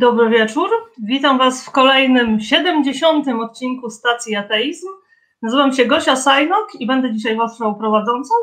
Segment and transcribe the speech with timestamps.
[0.00, 0.70] Dobry wieczór.
[1.02, 3.28] Witam Was w kolejnym 70.
[3.28, 4.86] odcinku Stacji Ateizm.
[5.42, 8.34] Nazywam się Gosia Sajnok i będę dzisiaj Waszą prowadzącą.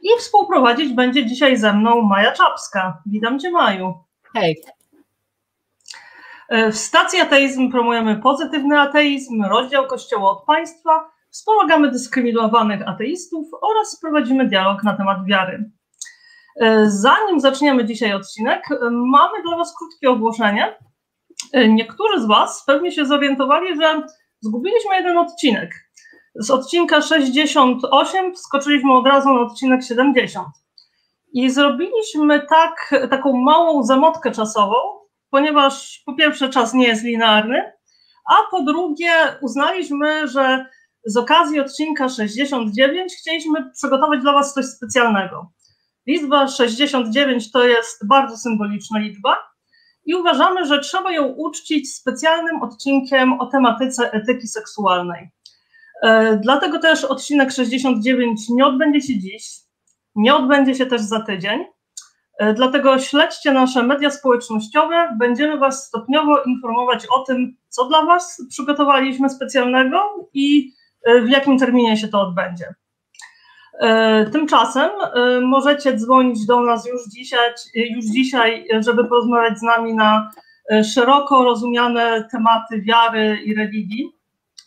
[0.00, 3.02] I współprowadzić będzie dzisiaj ze mną Maja Czapska.
[3.06, 3.94] Witam Cię, Maju.
[4.34, 4.62] Hej.
[6.72, 14.46] W Stacji Ateizm promujemy pozytywny ateizm, rozdział Kościoła od państwa, wspomagamy dyskryminowanych ateistów oraz prowadzimy
[14.46, 15.70] dialog na temat wiary.
[16.86, 20.78] Zanim zaczniemy dzisiaj odcinek, mamy dla Was krótkie ogłoszenie.
[21.68, 24.02] Niektórzy z Was pewnie się zorientowali, że
[24.40, 25.70] zgubiliśmy jeden odcinek.
[26.34, 30.46] Z odcinka 68 wskoczyliśmy od razu na odcinek 70.
[31.32, 34.74] I zrobiliśmy tak, taką małą zamotkę czasową,
[35.30, 37.72] ponieważ po pierwsze czas nie jest linearny,
[38.30, 39.10] a po drugie
[39.42, 40.66] uznaliśmy, że
[41.04, 45.52] z okazji odcinka 69 chcieliśmy przygotować dla Was coś specjalnego.
[46.08, 49.36] Liczba 69 to jest bardzo symboliczna liczba
[50.04, 55.30] i uważamy, że trzeba ją uczcić specjalnym odcinkiem o tematyce etyki seksualnej.
[56.40, 59.48] Dlatego też odcinek 69 nie odbędzie się dziś,
[60.14, 61.64] nie odbędzie się też za tydzień.
[62.54, 65.16] Dlatego śledźcie nasze media społecznościowe.
[65.18, 70.72] Będziemy Was stopniowo informować o tym, co dla Was przygotowaliśmy specjalnego i
[71.24, 72.74] w jakim terminie się to odbędzie.
[74.32, 74.90] Tymczasem
[75.42, 77.40] możecie dzwonić do nas już dzisiaj,
[77.74, 80.30] już dzisiaj, żeby porozmawiać z nami na
[80.94, 84.12] szeroko rozumiane tematy wiary i religii.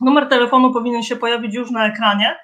[0.02, 2.36] Numer telefonu powinien się pojawić już na ekranie.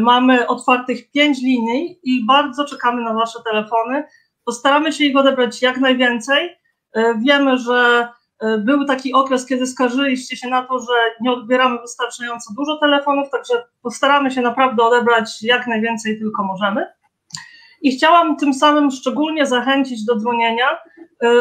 [0.00, 4.04] Mamy otwartych pięć linii i bardzo czekamy na Wasze telefony.
[4.44, 6.56] Postaramy się ich odebrać jak najwięcej.
[7.26, 8.08] Wiemy, że
[8.58, 13.64] był taki okres, kiedy skarżyliście się na to, że nie odbieramy wystarczająco dużo telefonów, także
[13.82, 16.86] postaramy się naprawdę odebrać jak najwięcej tylko możemy.
[17.82, 20.78] I chciałam tym samym szczególnie zachęcić do dzwonienia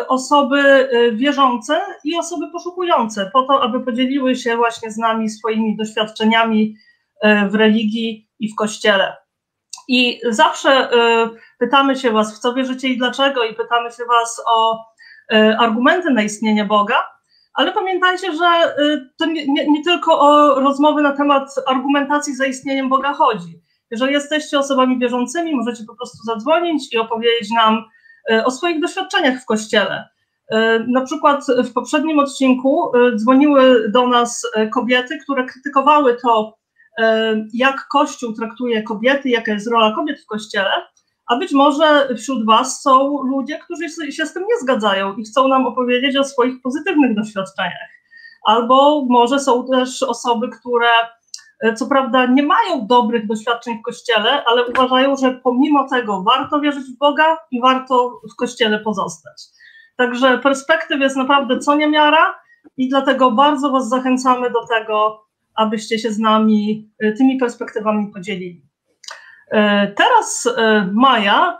[0.07, 6.75] osoby wierzące i osoby poszukujące, po to, aby podzieliły się właśnie z nami swoimi doświadczeniami
[7.49, 9.17] w religii i w kościele.
[9.87, 10.89] I zawsze
[11.59, 14.85] pytamy się Was, w co wierzycie i dlaczego, i pytamy się Was o
[15.59, 16.95] argumenty na istnienie Boga,
[17.53, 18.75] ale pamiętajcie, że
[19.17, 23.61] to nie, nie, nie, tylko o rozmowy na temat argumentacji za istnieniem Boga chodzi.
[23.91, 27.83] Jeżeli jesteście osobami wierzącymi, możecie po prostu zadzwonić i opowiedzieć nam
[28.45, 30.09] o swoich doświadczeniach w Kościele.
[30.87, 36.57] Na przykład w poprzednim odcinku dzwoniły do nas kobiety, które krytykowały to,
[37.53, 40.71] jak Kościół traktuje kobiety, jaka jest rola kobiet w Kościele,
[41.27, 45.47] a być może wśród Was są ludzie, którzy się z tym nie zgadzają i chcą
[45.47, 47.89] nam opowiedzieć o swoich pozytywnych doświadczeniach.
[48.45, 50.89] Albo może są też osoby, które
[51.75, 56.83] co prawda nie mają dobrych doświadczeń w kościele, ale uważają, że pomimo tego warto wierzyć
[56.83, 59.43] w Boga i warto w kościele pozostać.
[59.97, 62.35] Także perspektyw jest naprawdę co niemiara
[62.77, 65.25] i dlatego bardzo Was zachęcamy do tego,
[65.55, 68.64] abyście się z nami tymi perspektywami podzielili.
[69.95, 70.47] Teraz
[70.93, 71.57] Maja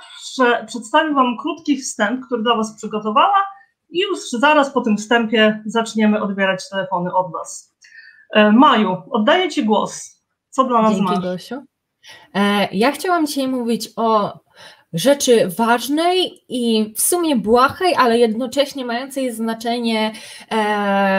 [0.68, 3.46] przedstawi Wam krótki wstęp, który dla Was przygotowała
[3.90, 7.76] i już zaraz po tym wstępie zaczniemy odbierać telefony od Was.
[8.54, 10.22] Maju, oddaję Ci głos.
[10.50, 11.20] Co dla nas Dzięki, masz?
[11.20, 11.64] Gosiu.
[12.72, 14.40] Ja chciałam dzisiaj mówić o
[14.96, 20.12] rzeczy ważnej i w sumie błahej, ale jednocześnie mającej znaczenie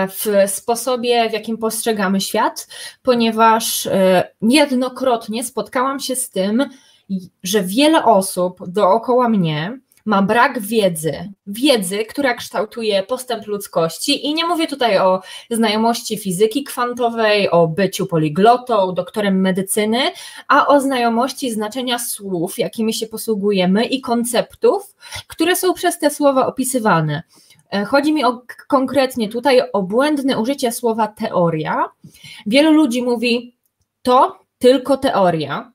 [0.08, 2.69] w sposobie, w jakim postrzegamy świat,
[3.02, 3.88] ponieważ
[4.43, 6.64] niejednokrotnie spotkałam się z tym,
[7.43, 14.47] że wiele osób dookoła mnie ma brak wiedzy, wiedzy, która kształtuje postęp ludzkości i nie
[14.47, 15.20] mówię tutaj o
[15.50, 19.99] znajomości fizyki kwantowej, o byciu poliglotą, doktorem medycyny,
[20.49, 24.94] a o znajomości znaczenia słów, jakimi się posługujemy i konceptów,
[25.26, 27.23] które są przez te słowa opisywane.
[27.87, 31.85] Chodzi mi o, konkretnie tutaj o błędne użycie słowa teoria.
[32.47, 33.56] Wielu ludzi mówi
[34.03, 35.73] to tylko teoria,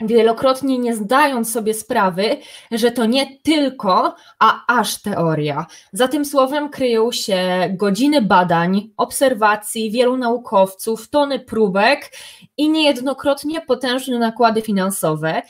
[0.00, 2.36] wielokrotnie nie zdając sobie sprawy,
[2.70, 5.66] że to nie tylko, a aż teoria.
[5.92, 12.12] Za tym słowem kryją się godziny badań, obserwacji wielu naukowców, tony próbek
[12.56, 15.42] i niejednokrotnie potężne nakłady finansowe.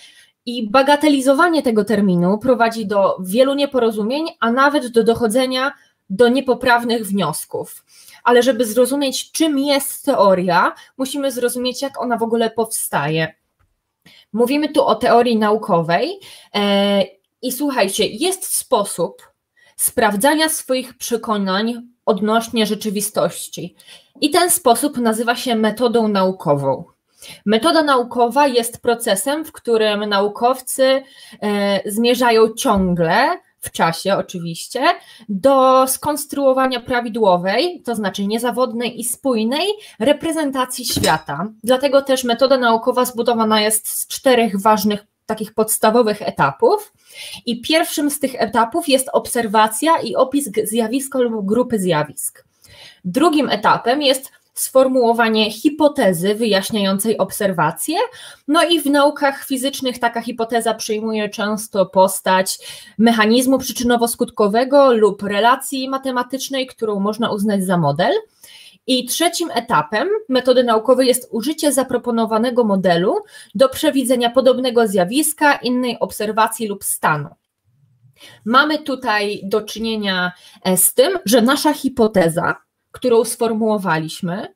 [0.47, 5.73] I bagatelizowanie tego terminu prowadzi do wielu nieporozumień, a nawet do dochodzenia
[6.11, 7.85] do niepoprawnych wniosków.
[8.25, 13.35] Ale żeby zrozumieć, czym jest teoria, musimy zrozumieć, jak ona w ogóle powstaje.
[14.33, 16.21] Mówimy tu o teorii naukowej
[17.43, 19.23] i słuchajcie, jest sposób
[19.77, 23.77] sprawdzania swoich przekonań odnośnie rzeczywistości.
[24.21, 26.85] I ten sposób nazywa się metodą naukową.
[27.47, 31.03] Metoda naukowa jest procesem, w którym naukowcy
[31.87, 34.85] zmierzają ciągle w czasie oczywiście,
[35.29, 39.67] do skonstruowania prawidłowej, to znaczy niezawodnej i spójnej
[39.99, 41.47] reprezentacji świata.
[41.65, 46.93] Dlatego też metoda naukowa zbudowana jest z czterech ważnych takich podstawowych etapów.
[47.47, 52.45] I pierwszym z tych etapów jest obserwacja i opis zjawiska lub grupy zjawisk.
[53.05, 57.97] Drugim etapem jest sformułowanie hipotezy wyjaśniającej obserwacje.
[58.49, 62.59] No i w naukach fizycznych taka hipoteza przyjmuje często postać
[62.99, 68.13] mechanizmu przyczynowo-skutkowego lub relacji matematycznej, którą można uznać za model.
[68.87, 73.17] I trzecim etapem metody naukowej jest użycie zaproponowanego modelu
[73.55, 77.29] do przewidzenia podobnego zjawiska, innej obserwacji lub stanu.
[78.45, 80.33] Mamy tutaj do czynienia
[80.63, 82.57] e, z tym, że nasza hipoteza,
[82.93, 84.55] którą sformułowaliśmy,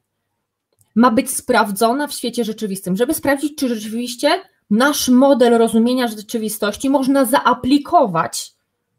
[0.95, 4.41] ma być sprawdzona w świecie rzeczywistym, żeby sprawdzić, czy rzeczywiście
[4.71, 8.55] nasz model rozumienia rzeczywistości można zaaplikować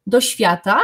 [0.07, 0.79] do świata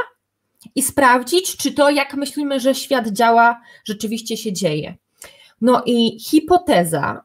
[0.75, 4.97] i sprawdzić, czy to, jak myślimy, że świat działa, rzeczywiście się dzieje.
[5.61, 7.23] No i hipoteza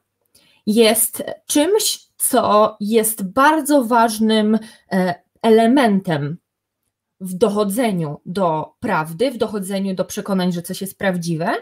[0.67, 4.59] jest czymś, co jest bardzo ważnym
[4.93, 6.37] e, elementem
[7.25, 11.53] w dochodzeniu do prawdy, w dochodzeniu do przekonań, że coś jest prawdziwe.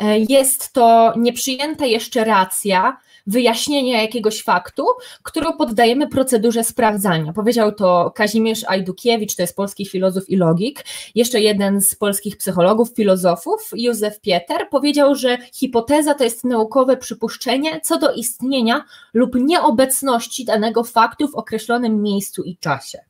[0.00, 2.96] E, jest to nieprzyjęta jeszcze racja
[3.26, 4.86] wyjaśnienia jakiegoś faktu,
[5.22, 7.32] którą poddajemy procedurze sprawdzania.
[7.32, 10.84] Powiedział to Kazimierz Ajdukiewicz, to jest polski filozof i logik.
[11.14, 17.80] Jeszcze jeden z polskich psychologów, filozofów, Józef Pieter, powiedział, że hipoteza to jest naukowe przypuszczenie
[17.80, 18.84] co do istnienia
[19.14, 23.07] lub nieobecności danego faktu w określonym miejscu i czasie.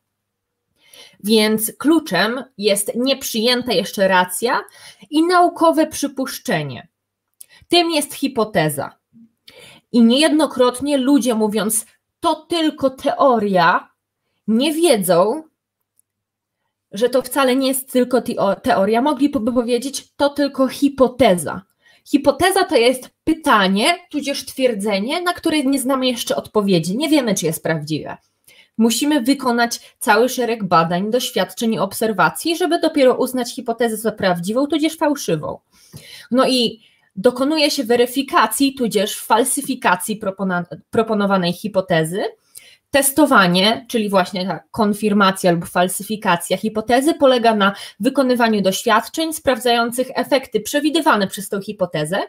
[1.23, 4.61] Więc kluczem jest nieprzyjęta jeszcze racja
[5.09, 6.87] i naukowe przypuszczenie.
[7.67, 8.99] Tym jest hipoteza.
[9.91, 11.85] I niejednokrotnie ludzie mówiąc,
[12.19, 13.89] to tylko teoria,
[14.47, 15.43] nie wiedzą,
[16.91, 18.21] że to wcale nie jest tylko
[18.63, 19.01] teoria.
[19.01, 21.61] Mogliby powiedzieć, to tylko hipoteza.
[22.05, 26.97] Hipoteza to jest pytanie, tudzież twierdzenie, na które nie znamy jeszcze odpowiedzi.
[26.97, 28.17] Nie wiemy, czy jest prawdziwe
[28.79, 34.97] musimy wykonać cały szereg badań, doświadczeń i obserwacji, żeby dopiero uznać hipotezę za prawdziwą, tudzież
[34.97, 35.59] fałszywą.
[36.31, 36.81] No i
[37.15, 40.19] dokonuje się weryfikacji, tudzież falsyfikacji
[40.89, 42.23] proponowanej hipotezy.
[42.91, 51.27] Testowanie, czyli właśnie ta konfirmacja lub falsyfikacja hipotezy, polega na wykonywaniu doświadczeń sprawdzających efekty przewidywane
[51.27, 52.19] przez tę hipotezę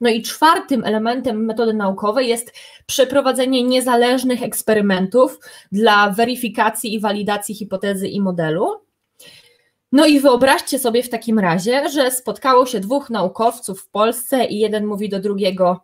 [0.00, 2.52] no i czwartym elementem metody naukowej jest
[2.86, 5.38] przeprowadzenie niezależnych eksperymentów
[5.72, 8.80] dla weryfikacji i walidacji hipotezy i modelu.
[9.92, 14.58] No i wyobraźcie sobie w takim razie, że spotkało się dwóch naukowców w Polsce i
[14.58, 15.80] jeden mówi do drugiego: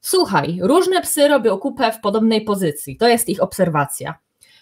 [0.00, 4.14] Słuchaj, różne psy robią kupę w podobnej pozycji, to jest ich obserwacja.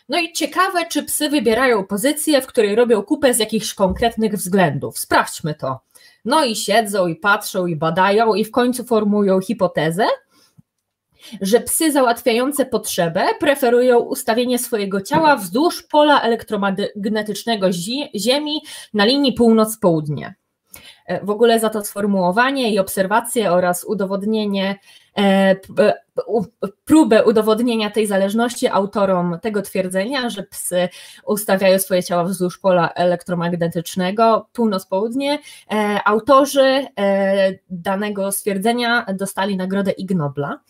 [0.08, 4.98] No i ciekawe, czy psy wybierają pozycję, w której robią kupę z jakichś konkretnych względów.
[4.98, 5.80] Sprawdźmy to.
[6.24, 10.06] No i siedzą i patrzą i badają i w końcu formują hipotezę,
[11.40, 17.72] że psy załatwiające potrzebę preferują ustawienie swojego ciała wzdłuż pola elektromagnetycznego
[18.16, 18.60] Ziemi
[18.94, 20.34] na linii północ-południe.
[21.04, 24.78] E, w ogóle za to sformułowanie i obserwacje oraz udowodnienie,
[25.18, 25.20] e,
[25.78, 25.94] e,
[26.84, 30.88] próbę udowodnienia tej zależności autorom tego twierdzenia, że psy
[31.26, 35.38] ustawiają swoje ciała wzdłuż pola elektromagnetycznego północ-południe,
[36.04, 36.86] autorzy
[37.70, 40.60] danego stwierdzenia dostali nagrodę Ig Nobla.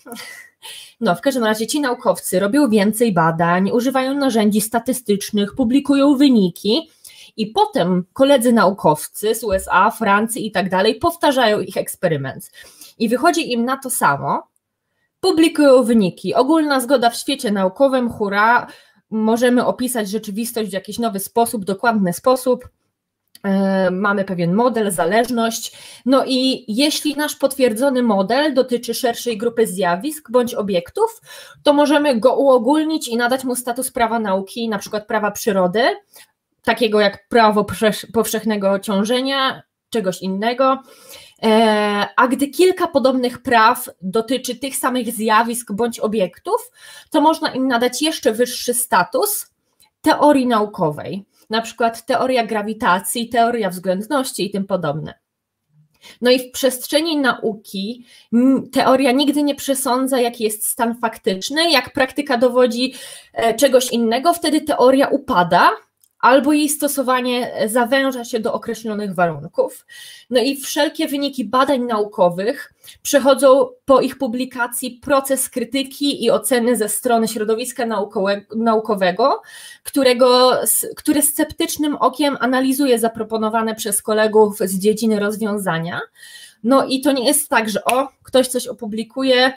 [1.01, 6.91] No, w każdym razie ci naukowcy robią więcej badań, używają narzędzi statystycznych, publikują wyniki,
[7.37, 12.51] i potem koledzy naukowcy z USA, Francji i tak dalej powtarzają ich eksperyment.
[12.99, 14.49] I wychodzi im na to samo,
[15.21, 16.35] publikują wyniki.
[16.35, 18.67] Ogólna zgoda w świecie naukowym, hura,
[19.11, 22.69] możemy opisać rzeczywistość w jakiś nowy sposób, dokładny sposób.
[23.45, 25.73] E, mamy pewien model, zależność.
[26.07, 31.21] No i jeśli nasz potwierdzony model dotyczy szerszej grupy zjawisk bądź obiektów,
[31.63, 35.83] to możemy go uogólnić i nadać mu status prawa nauki, na przykład prawa przyrody,
[36.65, 37.67] takiego jak prawo
[38.13, 40.83] powszechnego ciążenia, czegoś innego.
[41.43, 46.71] E, a gdy kilka podobnych praw dotyczy tych samych zjawisk bądź obiektów,
[47.11, 49.47] to można im nadać jeszcze wyższy status
[50.01, 55.15] teorii naukowej, na przykład teoria grawitacji, teoria względności i tym podobne.
[56.21, 58.05] No i w przestrzeni nauki
[58.73, 61.71] teoria nigdy nie przesądza, jaki jest stan faktyczny.
[61.71, 62.95] Jak praktyka dowodzi
[63.33, 65.71] e, czegoś innego, wtedy teoria upada,
[66.25, 69.87] albo jej stosowanie zawęża się do określonych warunków.
[70.31, 76.89] No i wszelkie wyniki badań naukowych przechodzą po ich publikacji proces krytyki i oceny ze
[76.89, 77.87] strony środowiska
[78.57, 79.43] naukowego,
[79.83, 80.61] którego,
[80.97, 86.01] które sceptycznym okiem analizuje zaproponowane przez kolegów z dziedziny rozwiązania.
[86.63, 89.53] No i to nie jest tak, że o, ktoś coś opublikuje,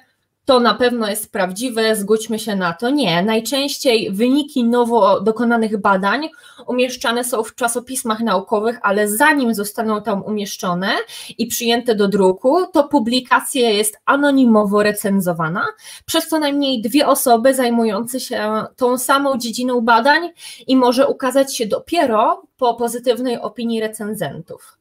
[0.47, 2.89] to na pewno jest prawdziwe, zgódźmy się na to.
[2.89, 6.29] Nie, najczęściej wyniki nowo dokonanych badań
[6.67, 10.91] umieszczane są w czasopismach naukowych, ale zanim zostaną tam umieszczone
[11.37, 15.65] i przyjęte do druku, to publikacja jest anonimowo recenzowana
[16.05, 20.29] przez co najmniej dwie osoby zajmujące się tą samą dziedziną badań
[20.67, 24.76] i może ukazać się dopiero po pozytywnej opinii recenzentów.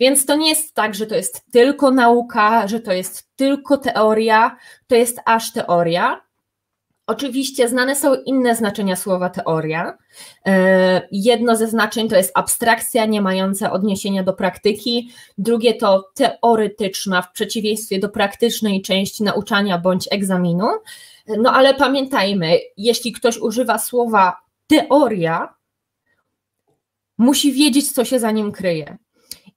[0.00, 4.56] Więc to nie jest tak, że to jest tylko nauka, że to jest tylko teoria,
[4.86, 6.20] to jest aż teoria.
[7.06, 9.98] Oczywiście znane są inne znaczenia słowa teoria.
[10.46, 17.22] E, jedno ze znaczeń to jest abstrakcja nie mająca odniesienia do praktyki, drugie to teoretyczna
[17.22, 20.66] w przeciwieństwie do praktycznej części nauczania bądź egzaminu.
[21.26, 24.36] No ale pamiętajmy, jeśli ktoś używa słowa
[24.66, 25.54] teoria,
[27.18, 28.98] musi wiedzieć, co się za nim kryje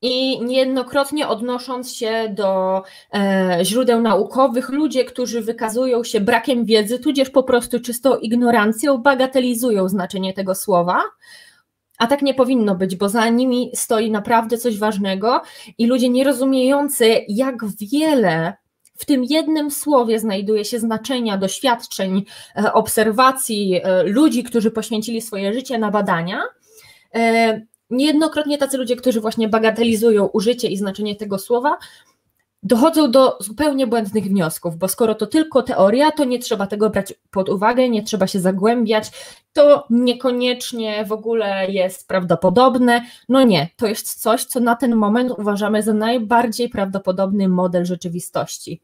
[0.02, 7.30] i niejednokrotnie odnosząc się do e, źródeł naukowych, ludzie, którzy wykazują się brakiem wiedzy, tudzież
[7.30, 11.04] po prostu czystą ignorancją, bagatelizują znaczenie tego słowa.
[11.98, 15.42] A tak nie powinno być, bo za nimi stoi naprawdę coś ważnego
[15.78, 17.56] i ludzie nierozumiejący, jak
[17.92, 18.54] wiele
[18.98, 22.26] w tym jednym słowie znajduje się znaczenia, doświadczeń,
[22.58, 26.42] e, obserwacji e, ludzi, którzy poświęcili swoje życie na badania,
[27.16, 31.78] e, Niejednokrotnie tacy ludzie, którzy właśnie bagatelizują użycie i znaczenie tego słowa,
[32.64, 37.14] dochodzą do zupełnie błędnych wniosków, bo skoro to tylko teoria, to nie trzeba tego brać
[37.32, 39.12] pod uwagę, nie trzeba się zagłębiać,
[39.54, 43.02] to niekoniecznie w ogóle jest prawdopodobne.
[43.30, 48.82] No nie, to jest coś, co na ten moment uważamy za najbardziej prawdopodobny model rzeczywistości.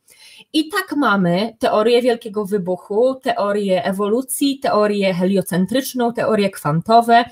[0.54, 7.26] I tak mamy teorię wielkiego wybuchu, teorię ewolucji, teorię heliocentryczną, teorie kwantowe,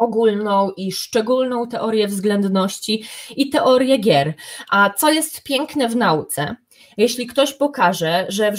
[0.00, 3.04] ogólną i szczególną teorię względności
[3.36, 4.34] i teorię gier.
[4.70, 6.56] A co jest piękne w nauce?
[6.96, 8.52] Jeśli ktoś pokaże, że,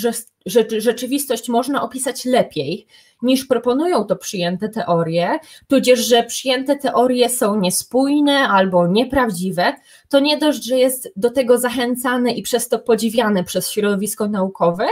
[0.78, 2.88] rzeczywistość można opisać lepiej,
[3.22, 9.74] niż proponują to przyjęte teorie, tudzież, że przyjęte teorie są niespójne albo nieprawdziwe,
[10.10, 14.88] to nie dość, że jest do tego zachęcany i przez to podziwiany przez środowisko naukowe,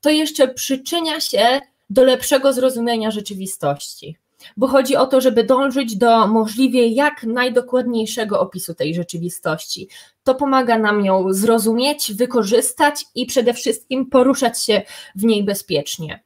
[0.00, 4.16] to jeszcze przyczynia się do lepszego zrozumienia rzeczywistości
[4.56, 9.88] bo chodzi o to, żeby dążyć do możliwie jak najdokładniejszego opisu tej rzeczywistości.
[10.24, 14.82] To pomaga nam ją zrozumieć, wykorzystać i przede wszystkim poruszać się
[15.14, 16.22] w niej bezpiecznie.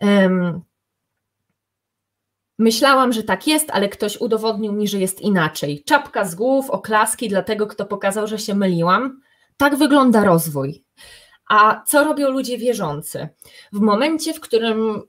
[0.00, 0.60] Um,
[2.58, 5.82] Myślałam, że tak jest, ale ktoś udowodnił mi, że jest inaczej.
[5.84, 9.20] Czapka z głów, oklaski dla tego, kto pokazał, że się myliłam.
[9.56, 10.84] Tak wygląda rozwój.
[11.48, 13.28] A co robią ludzie wierzący?
[13.72, 15.02] W momencie, w którym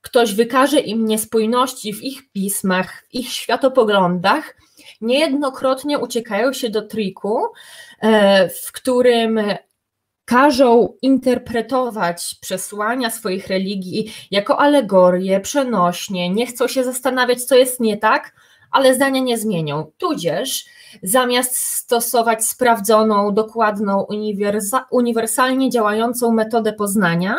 [0.00, 4.56] ktoś wykaże im niespójności w ich pismach, w ich światopoglądach,
[5.00, 7.42] niejednokrotnie uciekają się do triku,
[8.00, 9.40] e, w którym
[10.24, 17.96] każą interpretować przesłania swoich religii jako alegorie, przenośnie, nie chcą się zastanawiać, co jest nie
[17.96, 18.32] tak,
[18.70, 19.92] ale zdania nie zmienią.
[19.98, 20.64] Tudzież
[21.02, 24.06] zamiast stosować sprawdzoną, dokładną,
[24.90, 27.36] uniwersalnie działającą metodę poznania,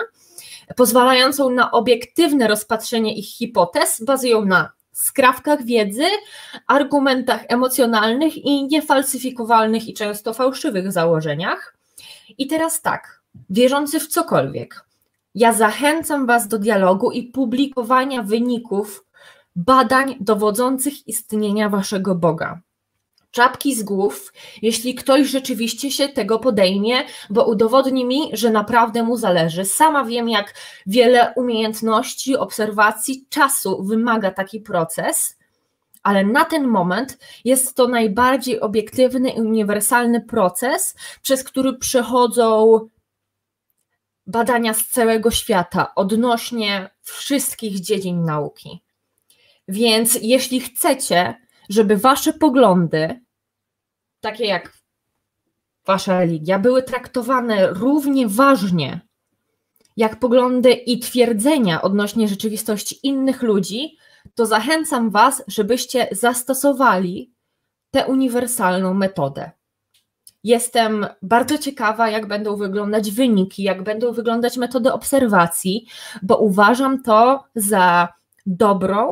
[0.75, 6.05] pozwalającą na obiektywne rozpatrzenie ich hipotez, bazują na skrawkach wiedzy,
[6.67, 11.77] argumentach emocjonalnych i niefalsyfikowalnych i często fałszywych założeniach.
[12.37, 14.85] I teraz tak, wierzący w cokolwiek,
[15.35, 19.05] ja zachęcam Was do dialogu i publikowania wyników
[19.55, 22.61] badań dowodzących istnienia Waszego Boga
[23.31, 29.17] czapki z głów, jeśli ktoś rzeczywiście się tego podejmie, bo udowodni mi, że naprawdę mu
[29.17, 29.65] zależy.
[29.65, 30.53] Sama wiem, jak
[30.85, 35.37] wiele umiejętności, obserwacji, czasu wymaga taki proces,
[36.03, 42.79] ale na ten moment jest to najbardziej obiektywny i uniwersalny proces, przez który przechodzą
[44.27, 48.81] badania z całego świata odnośnie wszystkich dziedzin nauki.
[49.67, 51.35] Więc jeśli chcecie
[51.71, 53.21] żeby wasze poglądy,
[54.21, 54.73] takie jak
[55.85, 59.01] wasza religia, były traktowane równie ważnie
[59.97, 63.97] jak poglądy i twierdzenia odnośnie rzeczywistości innych ludzi,
[64.35, 67.33] to zachęcam Was, żebyście zastosowali
[67.91, 69.51] tę uniwersalną metodę.
[70.43, 75.87] Jestem bardzo ciekawa, jak będą wyglądać wyniki, jak będą wyglądać metody obserwacji,
[76.21, 78.07] bo uważam to za
[78.45, 79.11] dobrą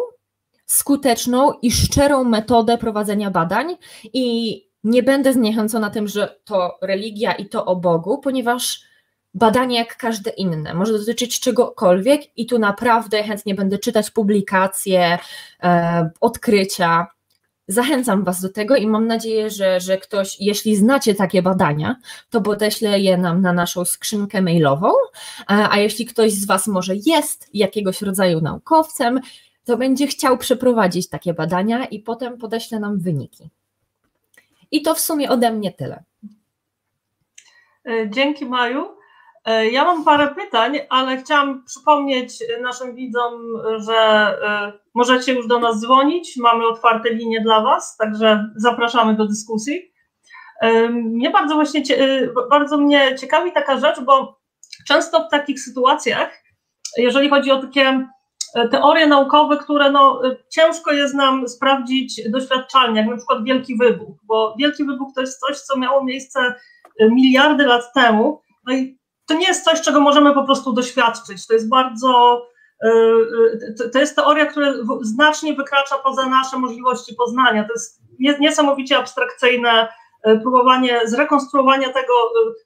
[0.69, 3.77] skuteczną i szczerą metodę prowadzenia badań.
[4.13, 8.81] I nie będę zniechęcona tym, że to religia i to o Bogu, ponieważ
[9.33, 10.73] badanie jak każde inne.
[10.73, 15.19] Może dotyczyć czegokolwiek i tu naprawdę chętnie będę czytać publikacje,
[15.63, 17.07] e, odkrycia.
[17.67, 21.95] Zachęcam Was do tego i mam nadzieję, że, że ktoś, jeśli znacie takie badania,
[22.29, 24.91] to podeślę je nam na naszą skrzynkę mailową,
[25.47, 29.19] a, a jeśli ktoś z Was może jest jakiegoś rodzaju naukowcem,
[29.65, 33.49] to będzie chciał przeprowadzić takie badania i potem podeślę nam wyniki.
[34.71, 36.03] I to w sumie ode mnie tyle.
[37.85, 38.85] E, dzięki Maju.
[39.45, 43.41] E, ja mam parę pytań, ale chciałam przypomnieć naszym widzom,
[43.77, 46.37] że e, możecie już do nas dzwonić.
[46.37, 49.91] Mamy otwarte linie dla Was, także zapraszamy do dyskusji.
[50.89, 51.83] Mnie bardzo właśnie
[52.49, 54.39] bardzo mnie ciekawi taka rzecz, bo
[54.87, 56.43] często w takich sytuacjach,
[56.97, 58.07] jeżeli chodzi o takie
[58.71, 64.55] teorie naukowe, które no, ciężko jest nam sprawdzić doświadczalnie, jak na przykład Wielki Wybuch, bo
[64.59, 66.55] Wielki Wybuch to jest coś, co miało miejsce
[66.99, 71.47] miliardy lat temu, no i to nie jest coś, czego możemy po prostu doświadczyć.
[71.47, 72.41] To jest bardzo,
[73.93, 77.63] to jest teoria, która znacznie wykracza poza nasze możliwości poznania.
[77.63, 78.01] To jest
[78.39, 79.87] niesamowicie abstrakcyjne
[80.23, 82.13] próbowanie zrekonstruowania tego,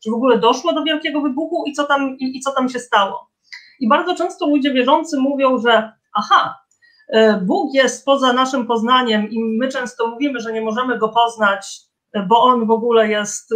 [0.03, 3.32] czy w ogóle doszło do wielkiego wybuchu i co tam, i co tam się stało.
[3.79, 6.59] I bardzo często ludzie wierzący mówią, że aha,
[7.41, 11.79] Bóg jest poza naszym poznaniem i my często mówimy, że nie możemy go poznać,
[12.27, 13.53] bo on w ogóle jest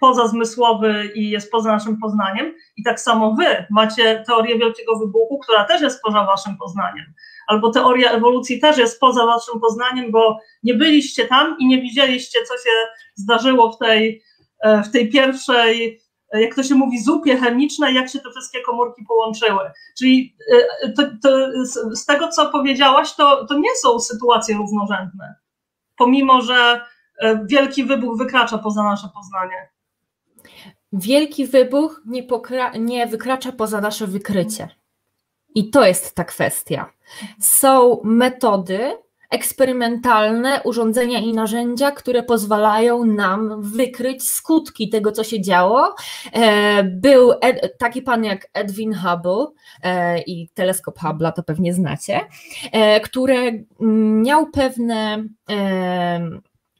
[0.00, 2.54] pozazmysłowy i jest poza naszym poznaniem.
[2.76, 7.04] I tak samo wy macie teorię wielkiego wybuchu, która też jest poza waszym poznaniem.
[7.46, 12.38] Albo teoria ewolucji też jest poza waszym poznaniem, bo nie byliście tam i nie widzieliście,
[12.48, 12.70] co się
[13.14, 14.22] zdarzyło w tej,
[14.62, 16.01] e, w tej pierwszej, e,
[16.40, 19.70] jak to się mówi, zupie chemicznej, jak się te wszystkie komórki połączyły.
[19.98, 20.36] Czyli
[20.82, 21.50] e, to, to
[21.96, 25.34] z tego, co powiedziałaś, to, to nie są sytuacje równorzędne.
[25.96, 26.80] Pomimo, że
[27.44, 29.68] wielki wybuch wykracza poza nasze poznanie.
[30.92, 32.26] Wielki wybuch nie,
[32.78, 34.68] nie wykracza poza nasze wykrycie.
[35.54, 36.92] I to jest ta kwestia.
[37.40, 38.98] Są metody
[39.32, 45.94] eksperymentalne, urządzenia i narzędzia, które pozwalają nam wykryć skutki tego, co się działo.
[46.32, 47.32] E, był
[47.78, 49.46] taki pan jak Edwin Hubble
[49.82, 52.20] e, i teleskop Hubble'a, to pewnie znacie,
[52.72, 53.64] e, który
[54.22, 55.24] miał pewne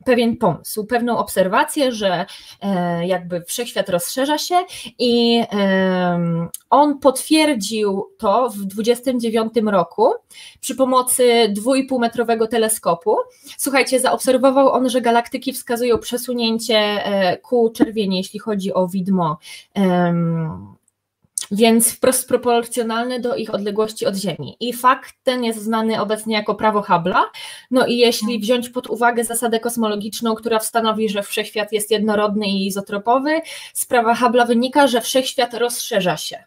[0.05, 2.27] pewien pomysł, pewną obserwację, że
[2.61, 4.65] e, jakby wszechświat rozszerza się
[4.99, 5.43] i
[6.71, 10.13] on potwierdził to w 29 roku
[10.61, 13.17] przy pomocy dwójpół metrowego teleskopu.
[13.57, 19.39] Słuchajcie, zaobserwował on, że galaktyki wskazują przesunięcie e, ku czerwieni, jeśli chodzi o widmo
[21.53, 24.57] więc wprost proporcjonalny do ich odległości od Ziemi.
[24.61, 27.21] I fakt ten jest znany obecnie jako prawo Hubble'a.
[27.71, 28.41] No i jeśli mhm.
[28.41, 33.41] wziąć pod uwagę zasadę kosmologiczną, która stanowi, że wszechświat jest jednorodny i izotropowy,
[33.75, 36.45] z prawa Hubble'a wynika, że wszechświat rozszerza się.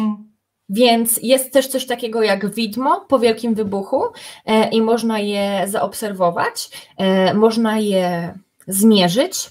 [0.00, 0.28] Mm.
[0.68, 4.04] Więc jest też coś takiego jak widmo po wielkim wybuchu
[4.46, 9.50] e, i można je zaobserwować, e, można je zmierzyć.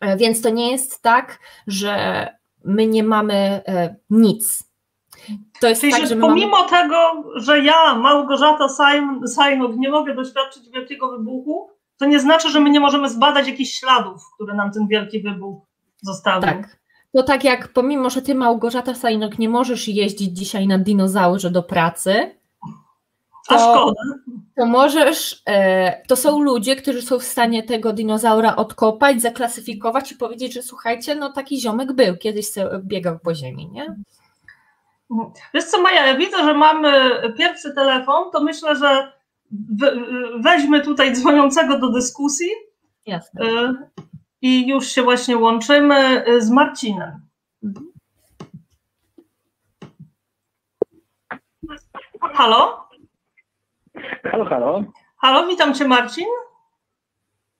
[0.00, 2.26] E, więc to nie jest tak, że
[2.68, 4.68] my nie mamy e, nic.
[5.60, 6.70] To jest Czyli, tak, że pomimo mamy...
[6.70, 8.68] tego, że ja, Małgorzata
[9.26, 13.78] Sajnuk, nie mogę doświadczyć wielkiego wybuchu, to nie znaczy, że my nie możemy zbadać jakichś
[13.78, 15.66] śladów, które nam ten wielki wybuch
[16.02, 16.42] zostawił.
[16.42, 16.78] Tak.
[17.12, 21.62] To tak jak pomimo, że ty Małgorzata Sajnok nie możesz jeździć dzisiaj na dinozaurze do
[21.62, 22.37] pracy,
[23.48, 24.02] to, A szkoda.
[24.56, 30.16] To możesz, e, to są ludzie, którzy są w stanie tego dinozaura odkopać, zaklasyfikować i
[30.16, 32.46] powiedzieć, że słuchajcie, no taki ziomek był, kiedyś
[32.82, 33.96] biegał po ziemi, nie?
[35.54, 36.92] Wiesz co Maja, ja widzę, że mamy
[37.38, 39.12] pierwszy telefon, to myślę, że
[40.40, 42.48] weźmy tutaj dzwoniącego do dyskusji.
[43.06, 43.44] Jasne.
[43.44, 43.74] E,
[44.42, 47.20] I już się właśnie łączymy z Marcinem.
[52.20, 52.87] Halo?
[54.24, 54.84] Halo, halo.
[55.16, 56.26] Halo, witam Cię Marcin.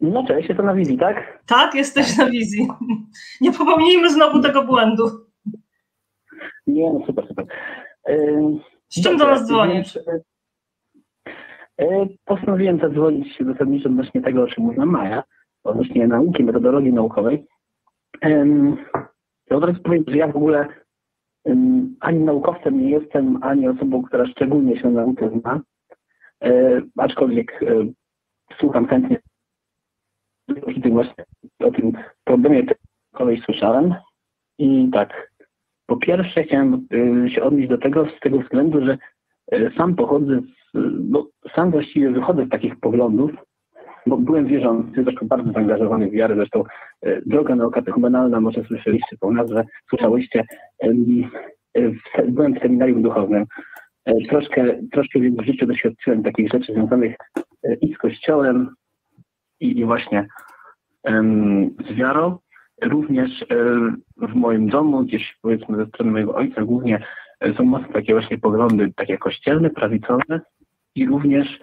[0.00, 1.42] No cześć, jestem na wizji, tak?
[1.46, 2.68] Tak, jesteś na wizji.
[3.40, 5.04] Nie popełnijmy znowu tego błędu.
[6.66, 7.46] Nie, no super, super.
[8.88, 9.96] Z czym do nas dzwonisz?
[9.96, 10.20] E,
[11.80, 15.22] e, postanowiłem zadzwonić zasadniczo odnośnie tego, o czym mówiła Maja,
[15.64, 17.46] odnośnie nauki, metodologii naukowej.
[19.50, 20.68] Ja od razu powiem, że ja w ogóle
[22.00, 25.60] ani naukowcem nie jestem, ani osobą, która szczególnie się na nauce zna.
[26.44, 27.66] E, aczkolwiek e,
[28.58, 29.18] słucham chętnie.
[30.90, 31.24] Właśnie
[31.58, 31.92] o tym
[32.24, 32.62] problemie
[33.14, 33.94] kolej słyszałem.
[34.58, 35.32] I tak,
[35.86, 36.86] po pierwsze chciałem
[37.24, 38.98] e, się odnieść do tego z tego względu, że
[39.76, 40.40] sam pochodzę
[41.10, 43.30] no, sam właściwie wychodzę z takich poglądów,
[44.06, 46.64] bo byłem wierzący, zresztą bardzo zaangażowany w wiarę, zresztą
[47.26, 50.44] droga nauka techumenalna, może słyszeliście tą nazwę, słyszałyście,
[52.28, 53.46] byłem w seminarium duchownym,
[54.28, 57.16] troszkę, troszkę w życiu doświadczyłem takich rzeczy związanych
[57.62, 58.74] e, i z kościołem,
[59.60, 60.28] i, i właśnie
[61.90, 62.38] z wiarą.
[62.82, 63.46] Również
[64.16, 67.06] w moim domu, gdzieś powiedzmy ze strony mojego ojca głównie
[67.56, 70.40] są mocno takie właśnie poglądy takie kościelne, prawicowe
[70.94, 71.60] i również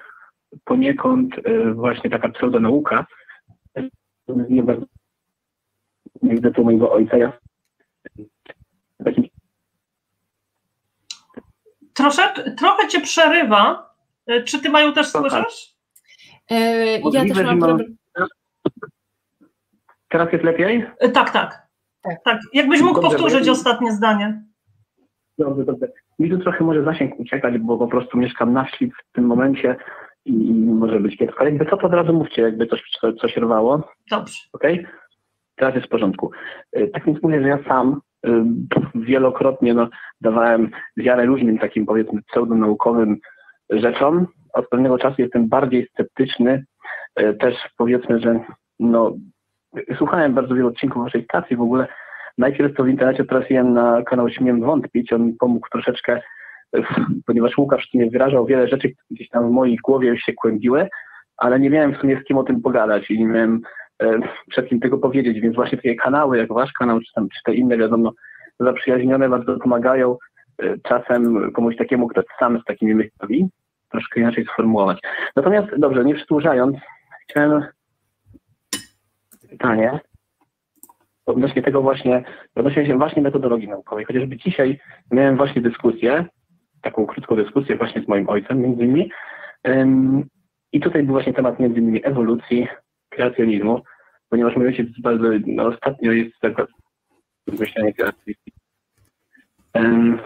[0.66, 1.36] poniekąd
[1.74, 3.06] właśnie taka pseudonauka.
[4.50, 4.86] Nie bardzo
[6.24, 7.18] widzę tu mojego ojca.
[7.18, 7.32] Ja
[11.96, 13.90] Trosze, trochę cię przerywa.
[14.46, 15.76] Czy ty mają też słyszysz?
[16.52, 17.98] E, ja też mam problem.
[20.10, 20.86] Teraz jest lepiej?
[21.00, 21.68] E, tak, tak.
[22.02, 22.24] Tak.
[22.24, 22.40] tak.
[22.54, 24.44] Jakbyś mógł dobrze, powtórzyć ostatnie zdanie.
[25.38, 25.88] Dobrze, dobrze.
[26.20, 29.76] Mi tu trochę może zasięg uciekać, bo po prostu mieszkam na wsi w tym momencie
[30.26, 31.40] i, i może być kiepsko.
[31.40, 32.82] Ale jakby co, to od razu mówcie, jakby coś,
[33.22, 33.90] coś rwało.
[34.10, 34.40] Dobrze.
[34.54, 34.80] Okej?
[34.80, 34.92] Okay?
[35.56, 36.32] Teraz jest w porządku.
[36.72, 38.02] E, tak więc mówię, że ja sam
[38.96, 39.90] wielokrotnie no,
[40.22, 43.18] dawałem wiarę różnym takim powiedzmy pseudonaukowym
[43.70, 44.28] rzeczom.
[44.54, 46.66] Od pewnego czasu jestem bardziej sceptyczny.
[47.16, 48.40] E, też powiedzmy, że
[48.80, 49.14] no,
[49.98, 51.88] słuchałem bardzo wielu odcinków waszej stacji w ogóle.
[52.38, 55.14] Najpierw to w internecie trafiłem na kanał Śmiem Wątpić.
[55.14, 56.22] On mi pomógł troszeczkę,
[56.78, 56.82] e,
[57.26, 60.90] ponieważ Łukasz nie wyrażał wiele rzeczy, które gdzieś tam w mojej głowie się kłębiły,
[61.38, 63.62] ale nie miałem w sumie z kim o tym pogadać i nie miałem
[64.50, 67.54] przed kim tego powiedzieć, więc właśnie takie kanały, jak wasz kanał, czy, tam, czy te
[67.54, 68.12] inne, wiadomo,
[68.60, 70.18] zaprzyjaźnione bardzo pomagają
[70.58, 73.50] e, czasem komuś takiemu, kto sam z takimi myślami,
[73.92, 75.00] troszkę inaczej sformułować.
[75.36, 76.78] Natomiast, dobrze, nie przedłużając,
[77.28, 77.64] chciałem
[79.50, 80.00] pytanie
[81.26, 82.24] odnośnie tego właśnie,
[82.56, 84.06] odnośnie się właśnie metodologii naukowej.
[84.06, 84.80] Chociażby dzisiaj
[85.12, 86.26] miałem właśnie dyskusję,
[86.82, 89.12] taką krótką dyskusję właśnie z moim ojcem między innymi
[90.72, 92.68] i tutaj był właśnie temat między innymi ewolucji,
[93.16, 93.82] kreacjonizmu,
[94.30, 96.70] ponieważ mój ojciec bardzo, no, ostatnio jest zakład
[97.48, 98.36] myślenia kreacji.
[99.74, 100.20] Um,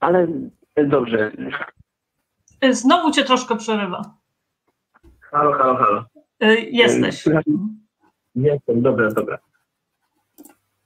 [0.00, 0.26] ale
[0.86, 1.32] dobrze.
[2.70, 4.02] Znowu cię troszkę przerywa.
[5.20, 6.04] Halo, halo, halo.
[6.42, 7.24] Y, jesteś.
[8.34, 9.38] Jestem, dobra, dobra.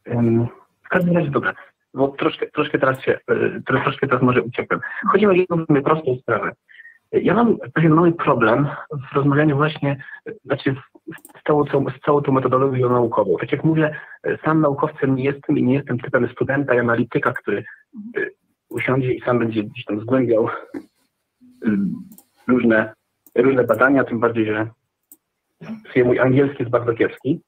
[0.06, 0.46] Um,
[0.82, 1.54] w każdym razie dobra,
[1.94, 4.80] bo troszkę, troszkę teraz się, y, troszkę teraz może uciekłem.
[5.12, 6.52] Chodzi o jedną prostą sprawę.
[7.12, 10.04] Ja mam pewien mały problem w rozmawianiu właśnie,
[10.44, 10.76] znaczy
[11.38, 13.36] z całą, z całą tą metodologią naukową.
[13.40, 13.96] Tak jak mówię,
[14.44, 17.64] sam naukowcem nie jestem i nie jestem typem studenta i analityka, który
[18.18, 18.34] y,
[18.68, 21.70] usiądzie i sam będzie gdzieś tam zgłębiał y,
[22.48, 22.94] różne,
[23.34, 24.66] różne badania, tym bardziej, że
[26.04, 27.40] mój angielski jest bardzo kiepski.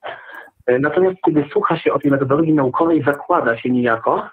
[0.80, 4.28] Natomiast kiedy słucha się o tej metodologii naukowej, zakłada się niejako,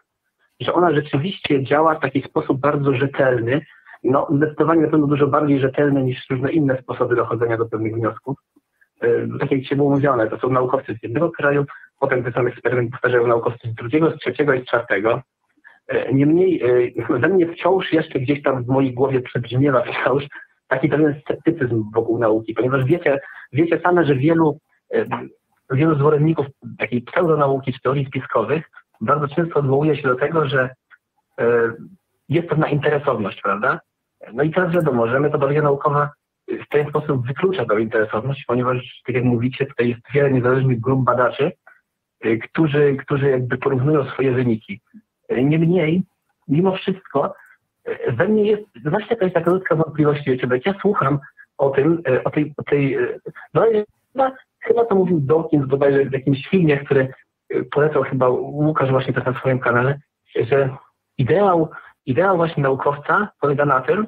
[0.59, 3.65] że ona rzeczywiście działa w taki sposób bardzo rzetelny,
[4.11, 8.37] no, zdecydowanie na pewno dużo bardziej rzetelne niż różne inne sposoby dochodzenia do pewnych wniosków.
[9.01, 9.07] E,
[9.39, 11.65] tak jak dzisiaj było mówione, to są naukowcy z jednego kraju,
[11.99, 15.21] potem ten sam eksperyment powtarzają naukowcy z drugiego, z trzeciego i z czwartego.
[15.87, 16.61] E, niemniej
[17.09, 20.23] e, we mnie wciąż jeszcze gdzieś tam w mojej głowie przebrzmiewa wciąż
[20.67, 23.19] taki pewien sceptycyzm wokół nauki, ponieważ wiecie,
[23.53, 24.59] wiecie same, że wielu,
[25.71, 26.45] wielu zwolenników
[26.79, 28.69] takiej pseudonauki czy teorii spiskowych
[29.01, 30.69] bardzo często odwołuje się do tego, że
[32.29, 33.79] jest pewna interesowność, prawda?
[34.33, 36.11] No i teraz wiadomo, że metodologia naukowa
[36.47, 41.03] w ten sposób wyklucza tę interesowność, ponieważ, tak jak mówicie, tutaj jest wiele niezależnych grup
[41.03, 41.51] badaczy,
[42.25, 44.81] y, którzy, którzy jakby porównują swoje wyniki.
[45.31, 46.03] Y, niemniej,
[46.47, 47.35] mimo wszystko,
[47.87, 51.19] y, we mnie jest właśnie jakaś taka ludzka wątpliwość, wiecie, jak ja słucham
[51.57, 52.97] o tym, o tej, o tej
[53.53, 53.65] no
[54.13, 57.13] chyba, chyba to mówił Dawkins bodajże w jakimś filmie, który
[57.71, 59.99] polecał chyba Łukasz właśnie też na swoim kanale,
[60.35, 60.77] że
[61.17, 61.69] ideał,
[62.05, 64.07] ideał właśnie naukowca polega na tym,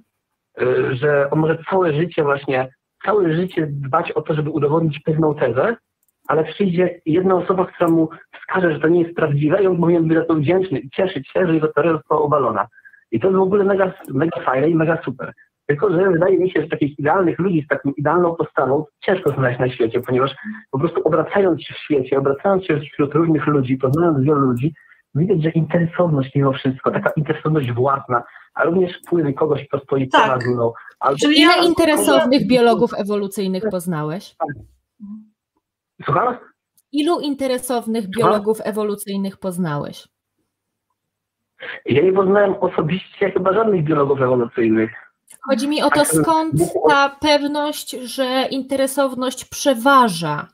[0.62, 2.70] Y, że on może całe życie właśnie,
[3.06, 5.76] całe życie dbać o to, żeby udowodnić pewną tezę,
[6.28, 10.08] ale przyjdzie jedna osoba, która mu wskaże, że to nie jest prawdziwe i on powinien
[10.08, 12.68] być za to wdzięczny i cieszyć się, że jego teoria została obalona.
[13.12, 15.34] I to jest w ogóle mega, mega fajne i mega super.
[15.66, 19.60] Tylko, że wydaje mi się, że takich idealnych ludzi z taką idealną postawą ciężko znaleźć
[19.60, 20.36] na świecie, ponieważ
[20.72, 24.74] po prostu obracając się w świecie, obracając się wśród różnych ludzi, poznając wielu ludzi,
[25.17, 30.21] widać, że interesowność mimo wszystko, taka interesowność własna, a również wpływy kogoś, kto stoi tak.
[30.21, 30.73] ponad mną.
[30.99, 31.17] Albo...
[31.17, 34.36] Czyli ile interesownych biologów ewolucyjnych poznałeś?
[36.06, 36.38] Słucham?
[36.91, 40.08] Ilu interesownych biologów ewolucyjnych poznałeś?
[41.86, 44.91] Ja nie poznałem osobiście chyba żadnych biologów ewolucyjnych.
[45.41, 46.53] Chodzi mi o to, skąd
[46.89, 50.47] ta pewność, że interesowność przeważa?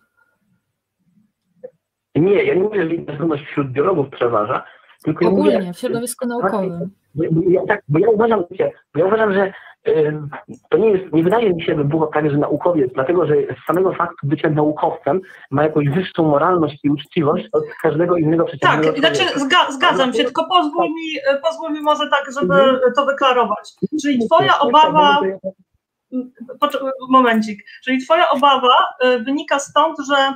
[2.16, 4.64] Nie, ja nie mówię, że interesowność wśród biologów przeważa,
[5.04, 6.90] tylko Ogólnie, ja mówię, w środowisku naukowym.
[7.50, 8.44] Ja, tak, bo ja uważam,
[8.94, 9.54] bo ja uważam, że
[10.70, 13.66] to nie jest, nie wydaje mi się, by było tak, że naukowiec, dlatego że z
[13.68, 15.22] samego faktu bycia naukowcem
[15.52, 20.24] ma jakąś wyższą moralność i uczciwość od każdego innego przeciwnego Tak, znaczy zga, zgadzam się,
[20.24, 22.94] tylko pozwól mi, pozwól mi może tak, żeby mhm.
[22.96, 23.74] to wyklarować.
[24.02, 25.22] Czyli twoja obawa,
[27.10, 30.34] momencik, czyli twoja obawa y, wynika stąd, że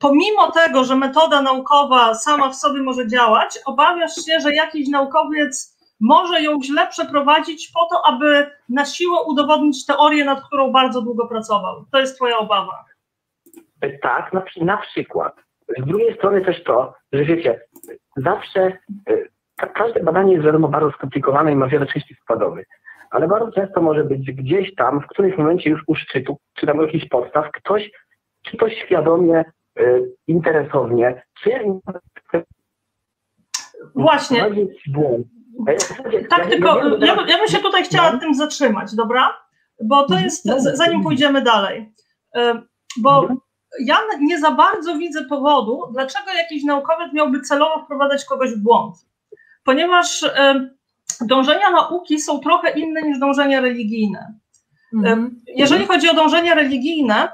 [0.00, 5.78] pomimo tego, że metoda naukowa sama w sobie może działać, obawiasz się, że jakiś naukowiec
[6.00, 11.26] może ją źle przeprowadzić po to, aby na siłę udowodnić teorię, nad którą bardzo długo
[11.26, 11.84] pracował.
[11.92, 12.84] To jest Twoja obawa.
[14.02, 15.36] Tak, na, na przykład.
[15.78, 17.60] Z drugiej strony też to, że wiecie,
[18.16, 18.78] zawsze
[19.10, 19.28] y,
[19.74, 22.66] każde badanie jest wiadomo bardzo skomplikowane i ma wiele części składowych,
[23.10, 26.82] ale bardzo często może być gdzieś tam, w którymś momencie już u szczytu, czy tam
[26.82, 27.90] jakichś podstaw, ktoś,
[28.42, 29.44] czy to świadomie,
[30.26, 31.50] interesownie, czy
[33.94, 34.50] Właśnie.
[34.86, 35.26] Błąd,
[36.30, 38.18] tak, tylko ja, ja bym się tutaj chciała no.
[38.18, 39.34] tym zatrzymać, dobra?
[39.84, 41.92] Bo to jest, no, no, zanim pójdziemy dalej,
[42.36, 42.62] e,
[42.96, 43.38] bo mhm.
[43.80, 48.94] ja nie za bardzo widzę powodu, dlaczego jakiś naukowiec miałby celowo wprowadzać kogoś w błąd.
[49.64, 50.70] Ponieważ e,
[51.20, 54.34] dążenia nauki są trochę inne niż dążenia religijne.
[54.92, 55.40] E, mhm.
[55.46, 57.28] Jeżeli chodzi o dążenia religijne,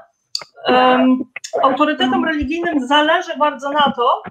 [1.63, 4.21] autorytetom religijnym zależy bardzo na to,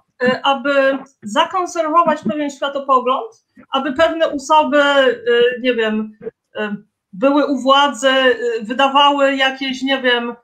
[0.42, 6.76] aby zakonserwować pewien światopogląd, aby pewne osoby, y, nie wiem, y,
[7.12, 10.34] były u władzy, y, wydawały jakieś, nie wiem,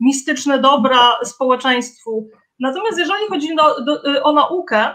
[0.00, 2.28] mistyczne dobra społeczeństwu.
[2.60, 4.94] Natomiast jeżeli chodzi do, do, o naukę,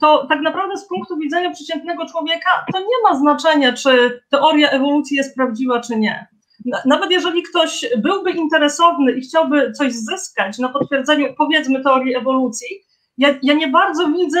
[0.00, 5.16] to tak naprawdę z punktu widzenia przeciętnego człowieka to nie ma znaczenia, czy teoria ewolucji
[5.16, 6.26] jest prawdziwa, czy nie.
[6.84, 12.68] Nawet jeżeli ktoś byłby interesowny i chciałby coś zyskać na potwierdzeniu, powiedzmy, teorii ewolucji,
[13.18, 14.40] ja, ja nie bardzo widzę,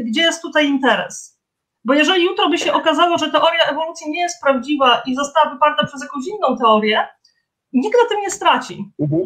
[0.00, 1.40] gdzie jest tutaj interes.
[1.84, 5.86] Bo jeżeli jutro by się okazało, że teoria ewolucji nie jest prawdziwa i została wyparta
[5.86, 7.08] przez jakąś inną teorię,
[7.72, 8.84] nikt na tym nie straci.
[8.98, 9.22] Mhm.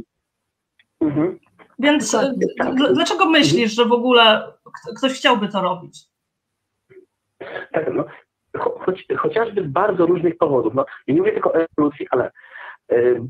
[1.01, 1.39] Mhm.
[1.79, 2.75] Więc tak, tak.
[2.75, 4.53] dlaczego myślisz, że w ogóle
[4.97, 6.01] ktoś chciałby to robić?
[7.73, 8.05] Tak, no,
[8.59, 10.75] choć, chociażby z bardzo różnych powodów.
[10.75, 12.31] No, nie mówię tylko o ewolucji, ale
[12.90, 13.21] yy,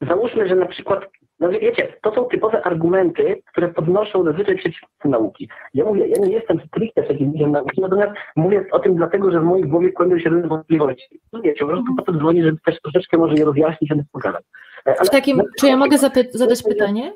[0.00, 1.10] załóżmy, że na przykład
[1.40, 5.48] no wiecie, to są typowe argumenty, które podnoszą zazwyczaj przeciwko nauki.
[5.74, 9.44] Ja mówię, ja nie jestem stricte przeciwnikiem nauki, natomiast mówię o tym dlatego, że w
[9.44, 11.20] mojej głowie kładą się różne wątpliwości.
[11.32, 14.44] No wiecie, po prostu po to dzwonię, żeby też troszeczkę może je rozjaśnić, żeby pokazać.
[14.86, 15.98] E, ale w takim, czy ja mogę
[16.32, 17.12] zadać pytanie?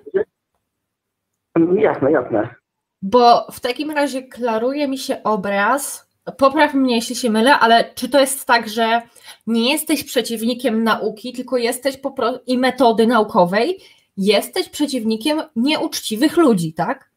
[1.73, 2.55] Jasne, jasne.
[3.03, 8.09] Bo w takim razie klaruje mi się obraz, popraw mnie jeśli się mylę, ale czy
[8.09, 9.03] to jest tak, że
[9.47, 13.79] nie jesteś przeciwnikiem nauki, tylko jesteś po prostu i metody naukowej,
[14.17, 17.11] jesteś przeciwnikiem nieuczciwych ludzi, tak?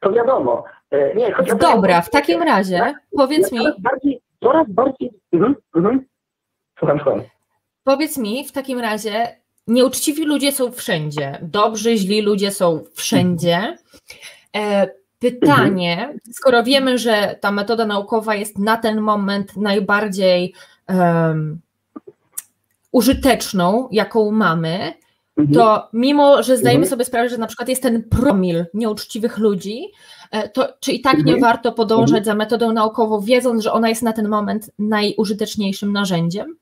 [0.00, 0.64] To wiadomo.
[0.90, 3.58] E, nie, Dobra, w takim razie powiedz mi.
[3.58, 5.10] Coraz bardziej, coraz bardziej.
[5.32, 6.06] Mhm, mhm.
[6.78, 7.22] Słucham, słucham.
[7.84, 13.76] Powiedz mi w takim razie, nieuczciwi ludzie są wszędzie, dobrzy, źli ludzie są wszędzie.
[14.56, 16.18] E, pytanie, mhm.
[16.32, 20.54] skoro wiemy, że ta metoda naukowa jest na ten moment najbardziej
[20.88, 21.60] um,
[22.92, 24.92] użyteczną, jaką mamy,
[25.36, 25.54] mhm.
[25.54, 26.90] to mimo, że zdajemy mhm.
[26.90, 29.86] sobie sprawę, że na przykład jest ten promil nieuczciwych ludzi,
[30.30, 34.02] e, to czy i tak nie warto podążać za metodą naukową, wiedząc, że ona jest
[34.02, 36.56] na ten moment najużyteczniejszym narzędziem?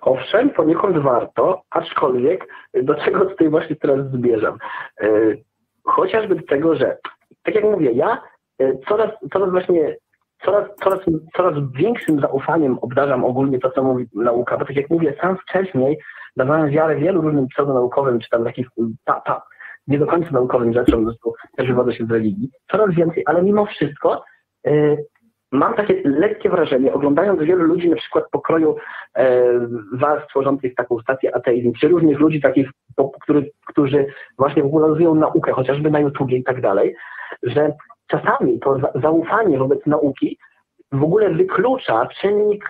[0.00, 2.48] Owszem, poniekąd warto, aczkolwiek
[2.82, 4.58] do czego tutaj właśnie teraz zbierzam?
[5.84, 6.98] Chociażby do tego, że
[7.42, 8.22] tak jak mówię, ja
[8.58, 9.96] e, coraz, coraz właśnie
[10.44, 11.00] coraz, coraz,
[11.36, 15.98] coraz większym zaufaniem obdarzam ogólnie to, co mówi nauka, bo tak jak mówię, sam wcześniej
[16.36, 18.66] dawałem wiarę wielu różnym pseudonaukowym, czy tam takich
[19.04, 19.42] ta, ta,
[19.86, 23.66] nie do końca naukowym rzeczom, zresztą też wywodzę się z religii, coraz więcej, ale mimo
[23.66, 24.24] wszystko
[24.64, 25.04] yy,
[25.52, 28.76] mam takie lekkie wrażenie, oglądając wielu ludzi na przykład pokroju
[29.16, 29.42] e,
[29.92, 34.06] was tworzących taką stację ateizm, czy różnych ludzi takich, po, który, którzy
[34.38, 36.94] właśnie popularyzują naukę, chociażby na YouTubie i tak dalej,
[37.42, 37.72] że
[38.06, 40.38] czasami to zaufanie wobec nauki
[40.92, 42.68] w ogóle wyklucza czynnik,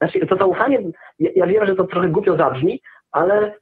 [0.00, 0.78] znaczy to zaufanie,
[1.18, 2.80] ja, ja wiem, że to trochę głupio zabrzmi,
[3.12, 3.54] ale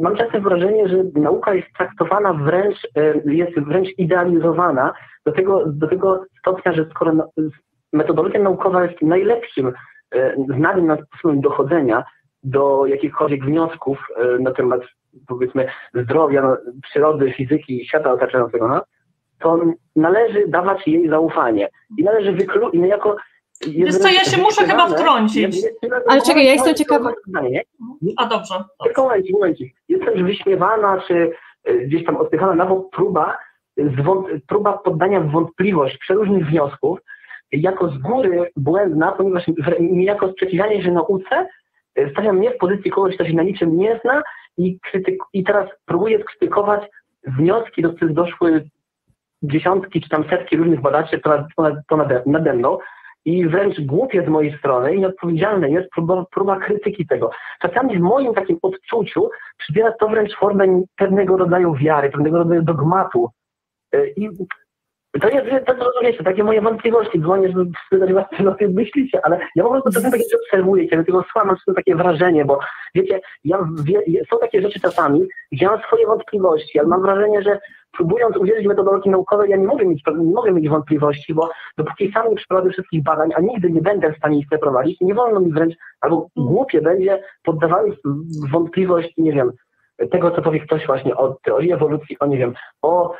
[0.00, 2.88] mam czasem wrażenie, że nauka jest traktowana wręcz,
[3.24, 4.92] jest wręcz idealizowana
[5.26, 7.12] do tego, do tego stopnia, że skoro
[7.92, 9.72] metodologia naukowa jest najlepszym
[10.56, 12.04] znanym sposobem dochodzenia
[12.42, 13.98] do jakichkolwiek wniosków
[14.40, 14.80] na temat
[15.26, 18.82] powiedzmy zdrowia, przyrody, fizyki, świata otaczającego nas,
[19.40, 19.60] to
[19.96, 21.68] należy dawać jej zaufanie.
[21.98, 23.16] I należy wykluczyć, i niejako
[23.66, 25.56] Wiesz co, ja się muszę chyba wtrącić.
[26.08, 27.12] Ale czekaj, ja jestem ciekawa.
[28.16, 28.54] A dobrze.
[28.84, 29.74] Tylko momencik, momencik.
[29.88, 31.32] Jest też wyśmiewana, czy
[31.64, 33.38] e, gdzieś tam odpychana na bok próba
[34.46, 36.98] próba poddania w wątpliwość przeróżnych wniosków
[37.52, 39.44] jako z góry błędna, ponieważ
[39.80, 41.48] niejako sprzeciwianie się nauce e,
[42.12, 44.22] stawia mnie w pozycji kogoś, kto się na niczym nie zna
[44.56, 46.82] i, krytyk, i teraz próbuje skrytykować
[47.26, 48.64] wnioski, do których doszły
[49.42, 51.46] dziesiątki czy tam setki różnych badaczy to,
[51.88, 52.78] to nade, nade mną
[53.24, 57.30] i wręcz głupie z mojej strony i nieodpowiedzialne jest próba, próba krytyki tego.
[57.60, 63.30] Czasami w moim takim odczuciu przybiera to wręcz formę pewnego rodzaju wiary, pewnego rodzaju dogmatu.
[63.92, 64.28] E, I
[65.20, 69.20] to jest, to rozumiecie, takie moje wątpliwości, dzwonię, żeby spytać was, co o tym myślicie,
[69.22, 72.58] ale ja po prostu czasem takie obserwuję, kiedy tego słucham, mam takie wrażenie, bo
[72.94, 77.58] wiecie, ja wie, są takie rzeczy czasami, gdzie mam swoje wątpliwości, ale mam wrażenie, że
[77.92, 82.30] próbując uwierzyć metodologii naukowej, ja nie mogę mieć, nie mogę mieć wątpliwości, bo dopóki sam
[82.30, 85.52] nie przeprowadzę wszystkich badań, a nigdy nie będę w stanie ich przeprowadzić, nie wolno mi
[85.52, 87.92] wręcz, albo głupie będzie poddawać
[88.50, 89.52] wątpliwość, nie wiem,
[90.10, 93.14] tego, co powie ktoś właśnie o teorii ewolucji, o nie wiem, o,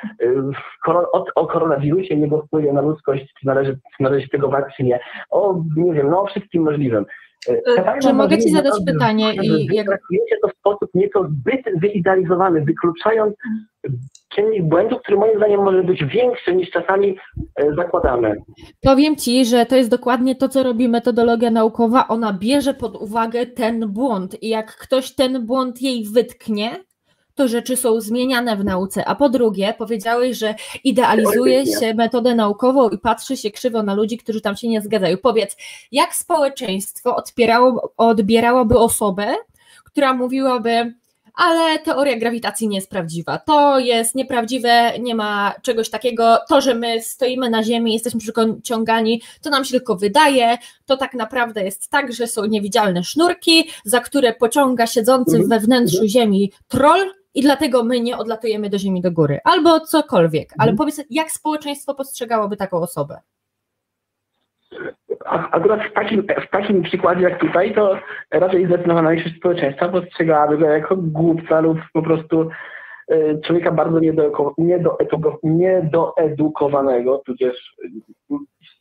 [0.87, 4.83] o, o koronawirusie, jego wpływie na ludzkość, czy należy, czy należy się tego bać, czy
[4.83, 7.05] nie, o, nie wiem, no o wszystkim możliwym.
[7.49, 9.35] E, czy mogę Ci zadać pytanie?
[9.35, 9.87] I jak...
[9.87, 13.35] Traktujecie to w sposób nieco zbyt wyidealizowany, wykluczając
[14.29, 17.17] czynnik błędu, który moim zdaniem może być większy niż czasami
[17.57, 18.43] e, zakładamy.
[18.81, 22.09] Powiem Ci, że to jest dokładnie to, co robi metodologia naukowa.
[22.09, 26.71] Ona bierze pod uwagę ten błąd i jak ktoś ten błąd jej wytknie,
[27.39, 29.05] to rzeczy są zmieniane w nauce.
[29.05, 34.19] A po drugie, powiedziałeś, że idealizuje się metodę naukową i patrzy się krzywo na ludzi,
[34.19, 35.17] którzy tam się nie zgadzają.
[35.17, 35.57] Powiedz,
[35.93, 39.35] jak społeczeństwo odbierało, odbierałoby osobę,
[39.85, 40.95] która mówiłaby,
[41.35, 43.39] ale teoria grawitacji nie jest prawdziwa.
[43.39, 46.39] To jest nieprawdziwe, nie ma czegoś takiego.
[46.49, 50.59] To, że my stoimy na Ziemi, jesteśmy przyciągani, to nam się tylko wydaje.
[50.87, 55.49] To tak naprawdę jest tak, że są niewidzialne sznurki, za które pociąga siedzący mhm.
[55.49, 60.55] we wnętrzu Ziemi troll, i dlatego my nie odlatujemy do Ziemi do góry, albo cokolwiek.
[60.59, 60.77] Ale mhm.
[60.77, 63.21] powiedz, jak społeczeństwo postrzegałoby taką osobę?
[65.25, 67.99] Akurat w takim, w takim przykładzie jak tutaj, to
[68.31, 72.49] raczej zdecydowana większość społeczeństwa postrzegałaby go jako głupca lub po prostu
[73.09, 74.01] e, człowieka bardzo
[75.43, 77.77] niedoedukowanego, tudzież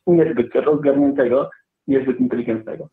[0.06, 1.50] niezbyt rozgarniętego,
[1.86, 2.88] niezbyt inteligentnego.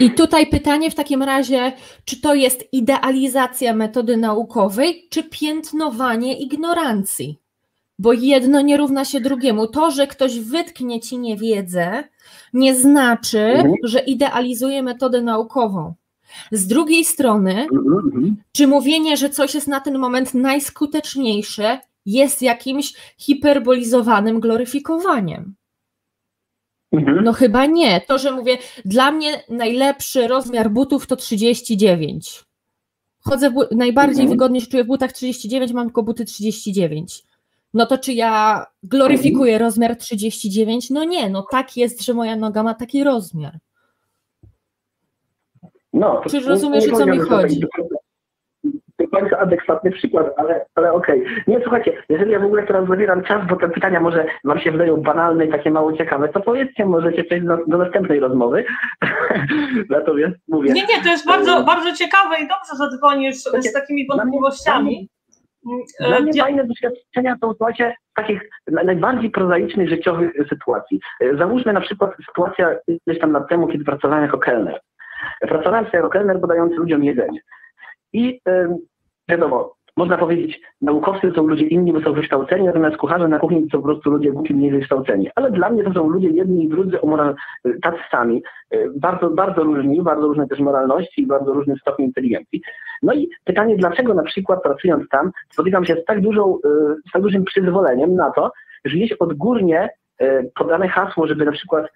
[0.00, 1.72] I tutaj pytanie w takim razie,
[2.04, 7.38] czy to jest idealizacja metody naukowej, czy piętnowanie ignorancji?
[8.00, 9.66] Bo jedno nie równa się drugiemu.
[9.66, 12.04] To, że ktoś wytknie ci niewiedzę,
[12.52, 13.74] nie znaczy, mhm.
[13.82, 15.94] że idealizuje metodę naukową.
[16.52, 22.94] Z drugiej strony, mhm, czy mówienie, że coś jest na ten moment najskuteczniejsze, jest jakimś
[23.18, 25.54] hiperbolizowanym gloryfikowaniem?
[26.92, 27.24] Mhm.
[27.24, 28.00] No chyba nie.
[28.00, 32.44] To, że mówię, dla mnie najlepszy rozmiar butów to 39.
[33.20, 37.29] Chodzę, najbardziej wygodnie się czuję w butach 39, mam tylko buty 39
[37.74, 40.90] no to czy ja gloryfikuję rozmiar 39?
[40.90, 43.52] No nie, no tak jest, że moja noga ma taki rozmiar.
[45.92, 47.60] No, czy rozumiesz, o co mi chodzi?
[48.98, 51.20] Do końca adekwatny przykład, ale, ale okej.
[51.20, 51.44] Okay.
[51.46, 54.72] Nie, słuchajcie, jeżeli ja w ogóle teraz zabieram czas, bo te pytania może Wam się
[54.72, 58.64] wydają banalne i takie mało ciekawe, to powiedzcie, możecie przejść do, do następnej rozmowy.
[59.90, 60.72] Natomiast mówię.
[60.72, 65.08] Nie, nie, to jest bardzo, bardzo ciekawe i dobrze, że dzwonisz z takimi wątpliwościami.
[66.00, 71.00] Dla mnie fajne doświadczenia są słuchajcie, takich najbardziej prozaicznych życiowych sytuacji.
[71.20, 74.80] E, załóżmy na przykład sytuacja gdzieś tam lat temu, kiedy pracowałem jako kelner.
[75.40, 77.40] Pracowałem jako kelner podający ludziom jedzenie.
[78.12, 78.40] I
[79.28, 83.78] wiadomo, można powiedzieć, naukowcy są ludzie inni, bo są wykształceni, natomiast kucharze na kuchni są
[83.78, 85.30] po prostu ludzie głupi, mniej wykształceni.
[85.34, 87.34] Ale dla mnie to są ludzie jedni i drudzy o moral,
[87.82, 88.42] tacy sami,
[88.74, 92.62] y, bardzo, bardzo różni, bardzo różne też moralności i bardzo różny stopień inteligencji.
[93.02, 96.60] No i pytanie, dlaczego na przykład pracując tam, spotykam się z tak, dużą, y,
[97.08, 98.52] z tak dużym przyzwoleniem na to,
[98.84, 99.88] że jest odgórnie
[100.22, 101.86] y, podane hasło, żeby na przykład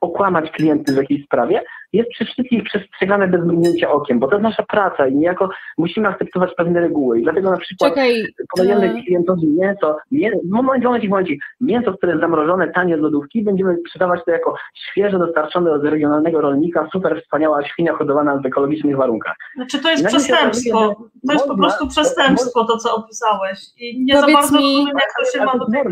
[0.00, 1.62] okłamać klientów w jakiejś sprawie,
[1.92, 6.08] jest przy wszystkich przestrzegane bez mrugnięcia okiem, bo to jest nasza praca i niejako musimy
[6.08, 7.20] akceptować pewne reguły.
[7.20, 8.24] I dlatego na przykład Czekaj,
[8.56, 9.02] podajemy e...
[9.02, 14.24] klientowi mięso, mięso, moment, momencik, momencik, mięso, które jest zamrożone tanie z lodówki, będziemy sprzedawać
[14.24, 19.36] to jako świeże dostarczone od regionalnego rolnika, super wspaniała świnia hodowana w ekologicznych warunkach.
[19.54, 20.94] Znaczy to jest przestępstwo,
[21.26, 23.58] to jest po prostu przestępstwo to, co opisałeś.
[23.78, 25.82] I nie Powiedz za bardzo mi, rozumiem, jak to się ma do tej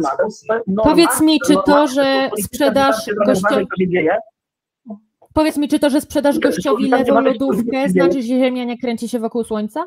[0.85, 2.97] Powiedz mi, czy to, że sprzedaż
[3.27, 3.67] gościom...
[5.35, 9.19] Powiedz mi, czy to, że sprzedasz gościowi lewą lodówkę, znaczy, że Ziemia nie kręci się
[9.19, 9.87] wokół Słońca?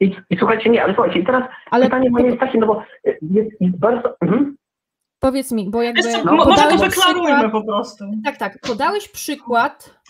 [0.00, 2.82] I, i słuchajcie, nie, ale słuchajcie, teraz ale pytanie moje jest takie, no bo
[3.22, 4.16] jest, jest bardzo...
[4.20, 4.56] Mhm.
[5.20, 6.02] Powiedz mi, bo jakby...
[6.24, 8.04] No, może to wyklarujmy po prostu.
[8.24, 8.58] Tak, tak.
[8.60, 10.00] Podałeś przykład,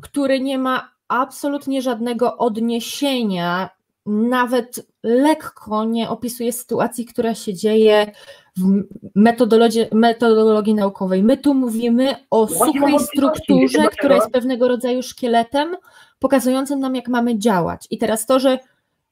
[0.00, 3.68] który nie ma absolutnie żadnego odniesienia
[4.06, 8.12] nawet lekko nie opisuje sytuacji, która się dzieje
[8.56, 8.82] w
[9.14, 11.22] metodologii, metodologii naukowej.
[11.22, 15.76] My tu mówimy o suchej strukturze, która jest pewnego rodzaju szkieletem,
[16.18, 17.86] pokazującym nam, jak mamy działać.
[17.90, 18.58] I teraz to, że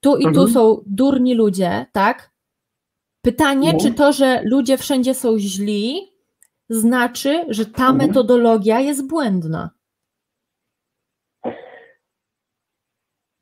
[0.01, 0.49] tu i tu mhm.
[0.49, 2.31] są durni ludzie, tak?
[3.23, 3.81] Pytanie, no.
[3.81, 6.13] czy to, że ludzie wszędzie są źli,
[6.69, 7.97] znaczy, że ta mhm.
[7.97, 9.71] metodologia jest błędna?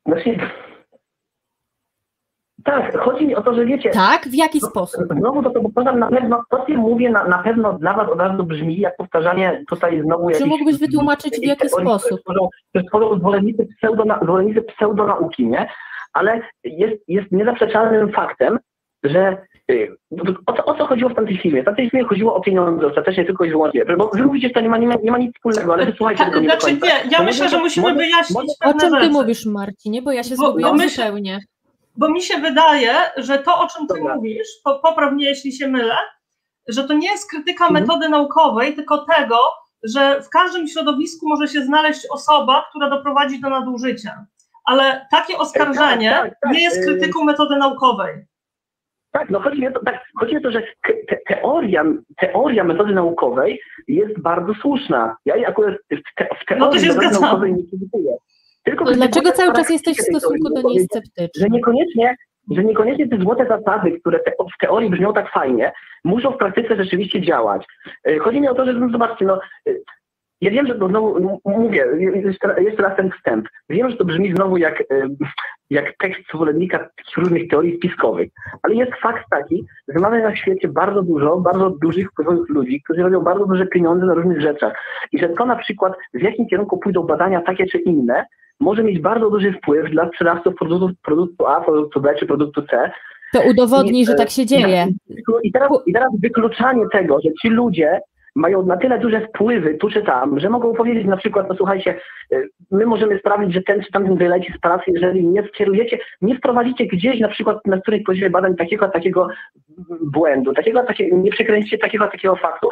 [0.05, 0.39] Znaczy,
[2.63, 3.89] tak, chodzi mi o to, że wiecie.
[3.89, 5.03] Tak, w jaki sposób?
[5.19, 8.19] Znowu to, to powtarzam na pewno, to co mówię na, na pewno dla Was od
[8.19, 10.29] razu brzmi, jak powtarzanie tutaj znowu.
[10.31, 12.21] Czy mógłbyś wytłumaczyć w jaki sposób?
[12.73, 15.69] To tworzą zwolennicy, pseudo, zwolennicy pseudonauki, nie?
[16.13, 18.59] Ale jest, jest niezaprzeczalnym faktem,
[19.03, 19.37] że
[19.71, 19.95] y,
[20.45, 21.61] o co, o co chodziło w tamtej filmie?
[21.61, 23.85] W tamtej filmie chodziło o pieniądze ostatecznie tylko i wyłącznie.
[23.97, 26.25] Bo wy mówicie, że to nie ma, nie ma, nie ma nic wspólnego, ale słuchajcie
[26.25, 29.09] tego nie Znaczy nie, ja myślę, że musimy wyjaśnić O czym ty rzeczy.
[29.09, 30.01] mówisz, Marcinie?
[30.01, 31.39] Bo ja się zgubiłam zupełnie
[31.99, 34.15] bo mi się wydaje, że to, o czym ty Dobra.
[34.15, 35.95] mówisz, popraw mnie, jeśli się mylę,
[36.67, 37.83] że to nie jest krytyka mhm.
[37.83, 39.37] metody naukowej, tylko tego,
[39.83, 44.25] że w każdym środowisku może się znaleźć osoba, która doprowadzi do nadużycia.
[44.65, 46.53] Ale takie oskarżenie tak, tak, tak.
[46.53, 48.25] nie jest krytyką metody naukowej.
[49.11, 50.63] Tak, no chodzi mi o to, tak, chodzi o to że
[51.07, 51.83] te, teoria,
[52.17, 55.17] teoria metody naukowej jest bardzo słuszna.
[55.25, 58.17] Ja akurat w, te, w teorii no metody naukowej nie krytykuję.
[58.63, 61.41] Tylko, dlaczego cały czas jesteś w stosunku do niej sceptyczny?
[61.41, 62.15] Że niekoniecznie,
[62.51, 65.71] że niekoniecznie te złote zasady, które te, w teorii brzmią tak fajnie,
[66.03, 67.65] muszą w praktyce rzeczywiście działać.
[68.03, 69.71] E, chodzi mi o to, że no, zobaczcie, no, e,
[70.41, 71.85] ja wiem, że to znowu, mówię,
[72.57, 73.47] jeszcze raz ten wstęp.
[73.69, 75.07] Wiem, że to brzmi znowu jak, e,
[75.69, 78.29] jak tekst zwolennika różnych teorii spiskowych,
[78.63, 83.01] ale jest fakt taki, że mamy na świecie bardzo dużo, bardzo dużych wpływowych ludzi, którzy
[83.01, 84.73] robią bardzo duże pieniądze na różnych rzeczach.
[85.11, 88.25] I że to na przykład w jakim kierunku pójdą badania takie czy inne,
[88.59, 92.91] może mieć bardzo duży wpływ dla sprzedawców produktu, produktu A, produktu B czy produktu C.
[93.33, 94.87] To udowodni, I, że tak się dzieje.
[95.43, 97.99] I teraz, I teraz wykluczanie tego, że ci ludzie
[98.39, 101.95] mają na tyle duże wpływy tu czy tam, że mogą powiedzieć na przykład, no słuchajcie,
[102.33, 106.37] y, my możemy sprawić, że ten czy tamten wyleci z pracy, jeżeli nie skierujecie, nie
[106.37, 109.27] wprowadzicie gdzieś na przykład na którejś poziomie badań takiego, takiego
[110.01, 112.69] błędu, takiego, takiego, nie przekręcicie takiego, takiego faktu,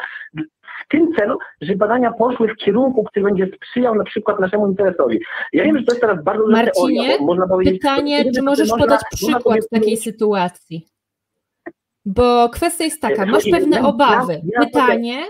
[0.86, 5.20] w tym celu, że badania poszły w kierunku, który będzie sprzyjał na przykład naszemu interesowi.
[5.53, 7.74] Ja wiem, że to jest teraz bardzo Marcinie, teoria, można powiedzieć...
[7.74, 10.97] pytanie, czy możesz można, podać przykład takiej sytuacji?
[12.10, 14.41] Bo kwestia jest taka, masz pewne obawy.
[14.60, 15.24] Pytanie,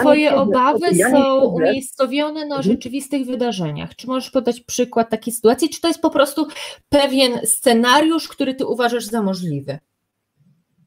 [0.00, 3.96] Twoje obawy są umiejscowione na rzeczywistych wydarzeniach.
[3.96, 6.46] Czy możesz podać przykład takiej sytuacji, czy to jest po prostu
[6.88, 9.78] pewien scenariusz, który Ty uważasz za możliwy?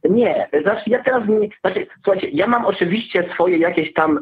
[0.10, 4.20] Nie, znaczy ja teraz nie, znaczy, słuchajcie, ja mam oczywiście swoje jakieś tam...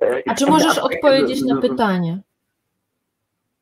[0.00, 2.18] Yy, A czy możesz odpowiedzieć na pytanie?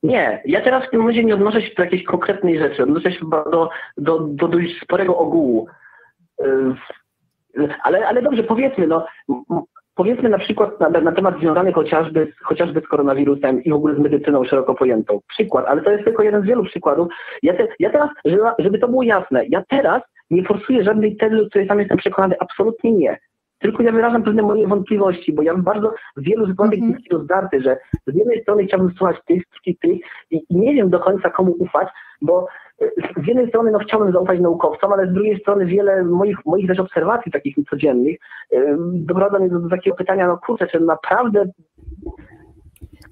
[0.02, 3.18] Nie, ja teraz w tym momencie nie odnoszę się do jakiejś konkretnej rzeczy, odnoszę się
[3.18, 5.66] chyba do, do, do dość sporego ogółu.
[6.38, 9.06] Yy, ale, ale dobrze, powiedzmy, no,
[9.94, 13.98] powiedzmy na przykład na, na temat związany chociażby, chociażby z koronawirusem i w ogóle z
[13.98, 15.20] medycyną szeroko pojętą.
[15.28, 17.08] Przykład, ale to jest tylko jeden z wielu przykładów.
[17.42, 21.36] Ja, te, ja teraz, żeby, żeby to było jasne, ja teraz nie forsuję żadnej tezy,
[21.36, 23.18] do której sam jestem przekonany, absolutnie nie.
[23.58, 27.12] Tylko ja wyrażam pewne moje wątpliwości, bo ja bym bardzo w wielu zupełnie mm -hmm.
[27.12, 27.76] rozdarty, że
[28.06, 29.98] z jednej strony chciałbym słuchać tych, tych, tych
[30.30, 31.88] i, i nie wiem do końca komu ufać,
[32.22, 32.46] bo
[33.24, 36.78] z jednej strony no, chciałbym zaufać naukowcom, ale z drugiej strony wiele moich, moich też
[36.78, 38.16] obserwacji takich codziennych
[38.50, 41.44] yy, doprowadza mnie do, do takiego pytania, no kurczę, czy naprawdę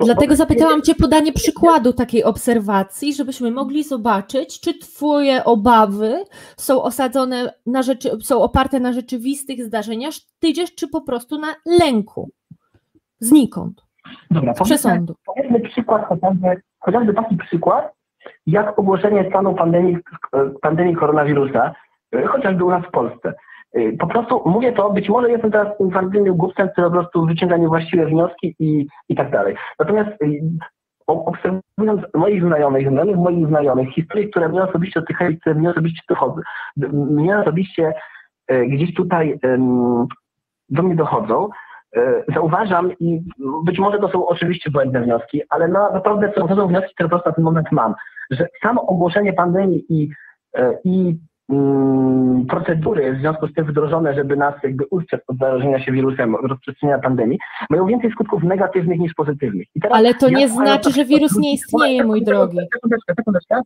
[0.04, 6.24] Dlatego zapytałam Cię podanie przykładu takiej obserwacji, żebyśmy mogli zobaczyć, czy Twoje obawy
[6.56, 12.30] są osadzone na rzeczy, są oparte na rzeczywistych zdarzeniach, tydziesz, czy po prostu na lęku.
[13.20, 13.82] Znikąd.
[14.30, 15.14] Dobra, przesądu.
[15.26, 17.92] Powiedzmy przykład, chociażby, chociażby taki przykład,
[18.46, 19.98] jak ogłoszenie stanu pandemii,
[20.62, 21.74] pandemii koronawirusa,
[22.26, 23.34] chociażby u nas w Polsce.
[23.76, 27.56] Y, po prostu mówię to, być może jestem teraz infantylnym głupcem, który po prostu wyciąga
[27.56, 29.56] niewłaściwe wnioski i, i tak dalej.
[29.78, 30.42] Natomiast y,
[31.06, 36.40] obserwując moich znajomych, znajomych moich znajomych, historie, które mnie osobiście dotykają, które mnie osobiście dochodzą,
[36.92, 37.92] mnie osobiście
[38.68, 39.38] gdzieś tutaj
[40.68, 41.48] do mnie dochodzą,
[42.34, 43.20] zauważam i
[43.64, 47.30] być może to są oczywiście błędne wnioski, ale naprawdę to są wnioski, które po prostu
[47.30, 47.94] na ten moment mam,
[48.30, 50.08] że samo ogłoszenie pandemii i,
[50.84, 51.16] i
[51.52, 56.36] Mm, procedury w związku z tym wdrożone, żeby nas jakby ustrzec od zarażenia się wirusem,
[56.36, 57.38] rozprzestrzeniania pandemii,
[57.70, 59.66] mają więcej skutków negatywnych niż pozytywnych.
[59.90, 62.58] Ale to nie znaczy, że wirus nie istnieje, mój drogi.
[62.74, 63.60] Sekundeczkę, sekundeczkę.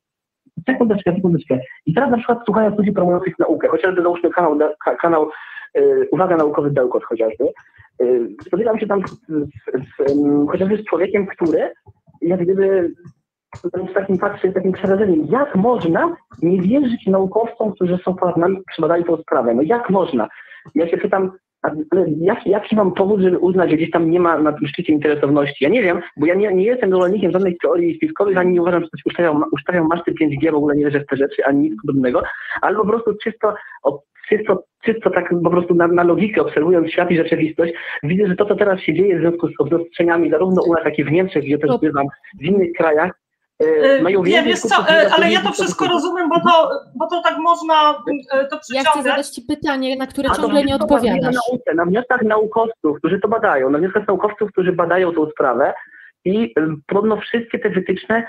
[0.66, 1.58] Sekundeczkę, sekundeczkę.
[1.86, 4.58] I teraz na przykład słuchając ludzi promujących naukę, chociażby załóżmy kanał,
[5.00, 5.30] kanał
[6.10, 7.44] Uwaga Naukowy Bełkot chociażby,
[8.00, 9.02] yy, spotykam się tam
[10.50, 11.70] chociażby z człowiekiem, który
[12.22, 12.92] jak gdyby
[13.90, 18.62] z takim patrzę, z takim przerażeniem, jak można nie wierzyć naukowcom, którzy są ponad nami,
[18.66, 19.54] przebadali tą sprawę?
[19.54, 20.28] No jak można?
[20.74, 24.38] Ja się pytam, ale jak, jaki mam powód, żeby uznać, że gdzieś tam nie ma
[24.38, 25.64] na tym szczycie interesowności?
[25.64, 28.82] Ja nie wiem, bo ja nie, nie jestem zwolennikiem żadnej teorii spiskowych, ani nie uważam,
[28.82, 31.74] że ktoś ustawiał, ustawiał maszty 5G, w ogóle nie wierzę w te rzeczy, ani nic
[31.82, 32.22] podobnego,
[32.60, 33.54] ale po prostu czysto,
[34.28, 38.46] czysto, czysto tak po prostu na, na logikę, obserwując świat i rzeczywistość, widzę, że to,
[38.46, 41.44] co teraz się dzieje w związku z obostrzeniami, zarówno u nas, jak i w Niemczech,
[41.44, 42.06] gdzie też bywam,
[42.40, 43.12] w innych krajach,
[44.02, 47.38] mają nie, wiesz co, e, ale ja to wszystko rozumiem, bo to, bo to tak
[47.38, 48.02] można
[48.32, 48.84] e, to przyciągać.
[48.84, 51.34] Ja chcę zadać Ci pytanie, na które ciągle nie odpowiadasz.
[51.34, 55.74] Na, nauce, na wnioskach naukowców, którzy to badają, na wnioskach naukowców, którzy badają tą sprawę
[56.24, 56.54] i
[56.86, 58.26] podobno wszystkie te wytyczne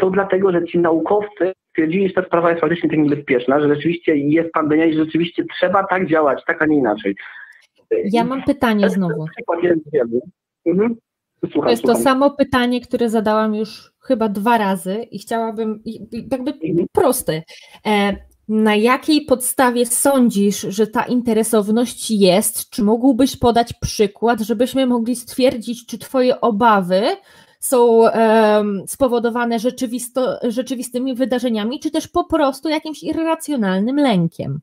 [0.00, 4.16] są dlatego, że ci naukowcy stwierdzili, że ta sprawa jest faktycznie tak niebezpieczna, że rzeczywiście
[4.16, 7.16] jest pandemia i że rzeczywiście trzeba tak działać, tak, a nie inaczej.
[8.04, 9.26] Ja mam pytanie znowu.
[9.36, 10.20] Przykład jeden z wielu.
[10.66, 10.96] Mhm.
[11.40, 11.96] Słucham, to jest słucham.
[11.96, 15.82] to samo pytanie, które zadałam już chyba dwa razy i chciałabym,
[16.30, 16.86] jakby mhm.
[16.92, 17.42] proste.
[17.86, 18.16] E,
[18.48, 22.70] na jakiej podstawie sądzisz, że ta interesowność jest?
[22.70, 27.02] Czy mógłbyś podać przykład, żebyśmy mogli stwierdzić, czy Twoje obawy
[27.60, 29.58] są um, spowodowane
[30.42, 34.60] rzeczywistymi wydarzeniami, czy też po prostu jakimś irracjonalnym lękiem?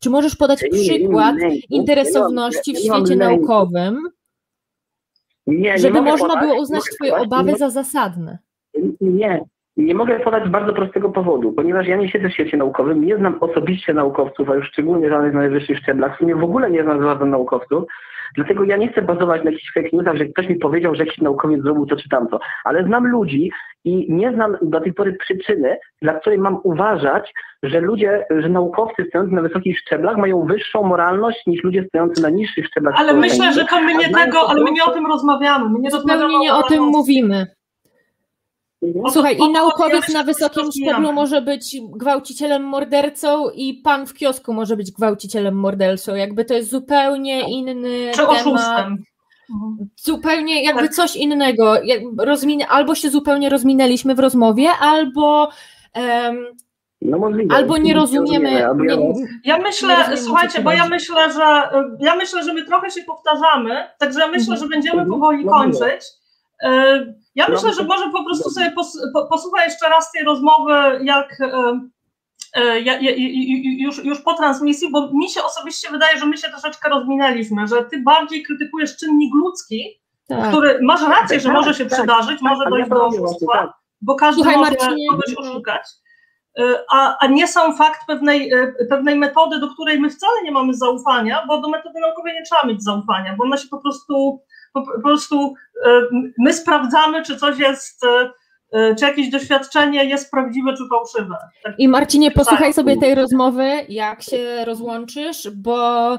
[0.00, 1.36] Czy możesz podać przykład
[1.70, 3.98] interesowności w świecie naukowym?
[5.46, 8.38] Nie, żeby nie można podać, było uznać Twoje obawy za zasadne.
[9.00, 9.44] Nie,
[9.76, 13.38] nie mogę podać bardzo prostego powodu, ponieważ ja nie siedzę w świecie naukowym, nie znam
[13.40, 17.02] osobiście naukowców, a już szczególnie żadnych na najwyższych szczeblach, w sumie w ogóle nie znam
[17.02, 17.84] żadnych naukowców,
[18.36, 21.18] dlatego ja nie chcę bazować na jakichś fake newsach, że ktoś mi powiedział, że jakiś
[21.18, 23.50] naukowiec zrobił to czy tamto, ale znam ludzi
[23.84, 29.04] i nie znam do tej pory przyczyny, dla której mam uważać, że ludzie, że naukowcy
[29.08, 32.94] stojący na wysokich szczeblach mają wyższą moralność niż ludzie stojący na niższych szczeblach.
[32.98, 35.68] Ale myślę, że to my nie tego, ale my nie o tym rozmawiamy.
[35.70, 37.46] My nie Zupełnie nie o tym mówimy.
[38.82, 39.12] Mhm.
[39.12, 44.76] Słuchaj, i naukowiec na wysokim szczeblu może być gwałcicielem, mordercą i pan w kiosku może
[44.76, 46.14] być gwałcicielem, mordercą.
[46.14, 48.96] Jakby to jest zupełnie inny Czy oszustem.
[49.96, 50.94] Zupełnie jakby tak.
[50.94, 51.74] coś innego.
[52.68, 55.48] albo się zupełnie rozminęliśmy w rozmowie, albo
[55.96, 56.46] um,
[57.02, 57.54] no możliwe.
[57.54, 58.50] Albo nie rozumiemy.
[58.50, 58.96] Nie,
[59.44, 61.70] ja myślę, słuchajcie, bo ja myślę, że
[62.00, 65.20] ja myślę, że my trochę się powtarzamy, także ja myślę, że będziemy mhm.
[65.20, 66.19] powoli kończyć.
[66.62, 68.72] E, ja myślę, że może po prostu sobie
[69.30, 70.72] posłuchaj jeszcze raz tej rozmowy,
[71.04, 71.80] jak e,
[73.78, 77.84] już, już po transmisji, bo mi się osobiście wydaje, że my się troszeczkę rozminęliśmy, że
[77.84, 80.48] ty bardziej krytykujesz czynnik ludzki, tak.
[80.48, 83.52] który masz rację, że tak, może się tak, przydarzyć, tak, może tak, dojść do oszustwa,
[83.52, 83.72] tak.
[84.00, 85.82] bo każdy Słuchaj, może Marcinie, kogoś oszukać.
[86.58, 88.52] E, a, a nie sam fakt pewnej,
[88.88, 92.72] pewnej metody, do której my wcale nie mamy zaufania, bo do metody naukowej nie trzeba
[92.72, 94.40] mieć zaufania, bo ona się po prostu
[94.72, 95.54] po, po prostu
[95.86, 96.00] e,
[96.38, 98.30] my sprawdzamy, czy coś jest e,
[98.72, 101.36] e, czy jakieś doświadczenie jest prawdziwe czy fałszywe.
[101.64, 101.74] Tak.
[101.78, 102.74] I Marcinie, posłuchaj tak.
[102.74, 106.18] sobie tej rozmowy, jak się rozłączysz, bo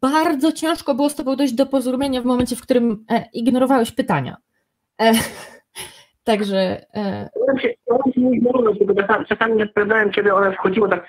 [0.00, 4.36] bardzo ciężko było z tobą dojść do porozumienia w momencie, w którym ignorowałeś pytania.
[5.00, 5.12] E,
[6.24, 6.86] także...
[6.94, 7.28] E...
[9.28, 11.08] Czasami nie odpowiadałem, kiedy one wchodziły tak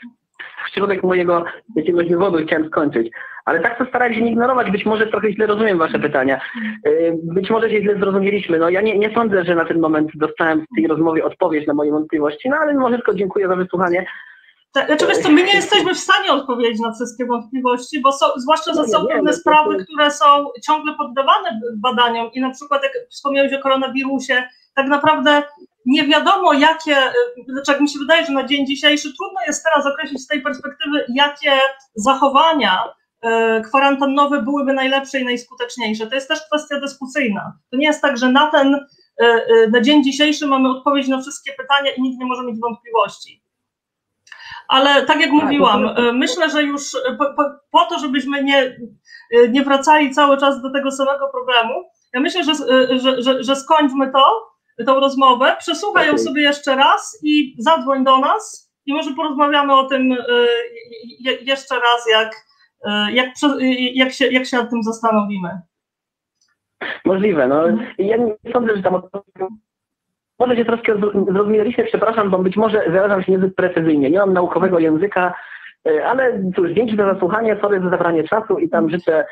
[0.69, 1.45] środek mojego
[1.75, 3.11] jakiegoś wywodu chciałem skończyć.
[3.45, 4.71] Ale tak to starałem się nie ignorować.
[4.71, 6.41] Być może trochę źle rozumiem Wasze pytania.
[6.87, 8.59] Y, być może się źle zrozumieliśmy.
[8.59, 11.73] No ja nie, nie sądzę, że na ten moment dostałem w tej rozmowie odpowiedź na
[11.73, 14.05] moje wątpliwości, no ale może tylko dziękuję za wysłuchanie.
[14.85, 18.73] Znaczy, wiesz co, my nie jesteśmy w stanie odpowiedzieć na wszystkie wątpliwości, bo są, zwłaszcza,
[18.73, 20.25] że są pewne sprawy, które są
[20.63, 24.43] ciągle poddawane badaniom i na przykład jak wspomniałeś o koronawirusie,
[24.75, 25.43] tak naprawdę
[25.87, 26.97] nie wiadomo, jakie,
[27.47, 30.41] znaczy jak mi się wydaje, że na dzień dzisiejszy trudno jest teraz określić z tej
[30.41, 31.51] perspektywy, jakie
[31.95, 32.83] zachowania
[33.21, 36.07] e, kwarantannowe byłyby najlepsze i najskuteczniejsze.
[36.07, 37.53] To jest też kwestia dyskusyjna.
[37.71, 38.85] To nie jest tak, że na ten,
[39.17, 43.43] e, na dzień dzisiejszy mamy odpowiedź na wszystkie pytania i nikt nie może mieć wątpliwości.
[44.67, 46.81] Ale tak jak tak, mówiłam, myślę, że już
[47.19, 48.77] po, po, po to, żebyśmy nie,
[49.49, 51.73] nie wracali cały czas do tego samego problemu,
[52.13, 52.53] ja myślę, że,
[52.99, 58.19] że, że, że skończmy to, tą rozmowę, przesłuchaj ją sobie jeszcze raz i zadzwoń do
[58.19, 60.17] nas i może porozmawiamy o tym y,
[61.41, 62.35] jeszcze raz, jak,
[62.85, 63.29] y, jak,
[63.93, 65.49] jak, się, jak się nad tym zastanowimy.
[67.05, 67.47] Możliwe.
[67.47, 67.63] No,
[67.97, 69.01] ja nie sądzę, że tam
[70.39, 70.93] może się troszkę
[71.31, 74.09] zrozumieliśmy, przepraszam, bo być może wyrażam się niezbyt precyzyjnie.
[74.09, 75.33] Nie mam naukowego języka,
[75.87, 79.25] y, ale cóż, dzięki za zasłuchanie, sorry za zabranie czasu i tam życzę...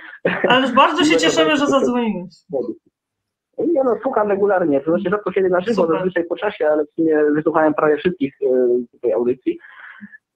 [0.48, 2.34] Ale bardzo się cieszymy, że zadzwoniłeś.
[3.74, 5.98] Ja no, słucham regularnie, to znaczy rzadko kiedy na żywo, Super.
[5.98, 9.60] zazwyczaj po czasie, ale w sumie wysłuchałem prawie wszystkich y, tej audycji.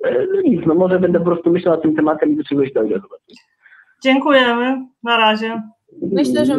[0.05, 2.73] Y, no nic, no może będę po prostu myślał nad tym tematem i do czegoś
[2.73, 2.99] dojdę.
[4.03, 5.61] Dziękujemy, na razie.
[6.01, 6.57] Myślę, że,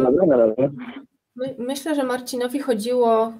[1.35, 3.33] my, myślę, że Marcinowi chodziło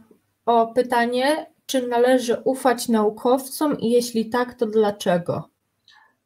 [0.46, 1.26] o pytanie,
[1.66, 5.50] czy należy ufać naukowcom i jeśli tak, to dlaczego?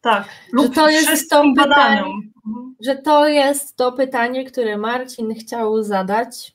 [0.02, 0.26] Tak,
[0.62, 2.04] że to jest to pytanie,
[2.86, 6.55] że to jest to pytanie, które Marcin chciał zadać e,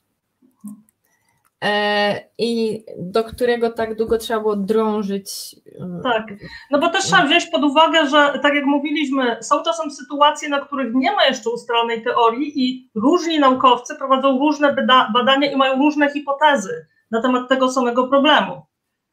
[2.39, 5.57] i do którego tak długo trzeba było drążyć.
[5.81, 6.27] E, tak,
[6.71, 10.61] no bo też trzeba wziąć pod uwagę, że tak jak mówiliśmy, są czasem sytuacje, na
[10.61, 14.77] których nie ma jeszcze ustalonej teorii i różni naukowcy prowadzą różne
[15.15, 18.63] badania i mają różne hipotezy na temat tego samego problemu.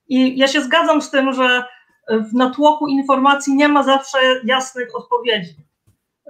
[0.07, 1.63] I ja się zgadzam z tym, że
[2.09, 5.55] w natłoku informacji nie ma zawsze jasnych odpowiedzi.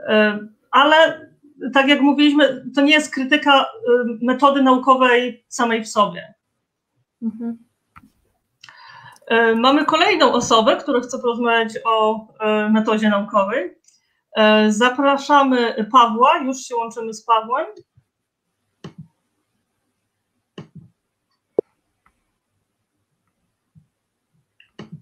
[0.08, 0.40] E,
[0.72, 1.28] ale
[1.74, 3.66] tak jak mówiliśmy, to nie jest krytyka e,
[4.22, 6.34] metody naukowej samej w sobie.
[7.22, 7.58] Mhm.
[9.28, 12.28] E, mamy kolejną osobę, która chce porozmawiać o
[12.70, 13.78] metodzie naukowej.
[14.70, 17.66] Zapraszamy Pawła, już się łączymy z Pawłem.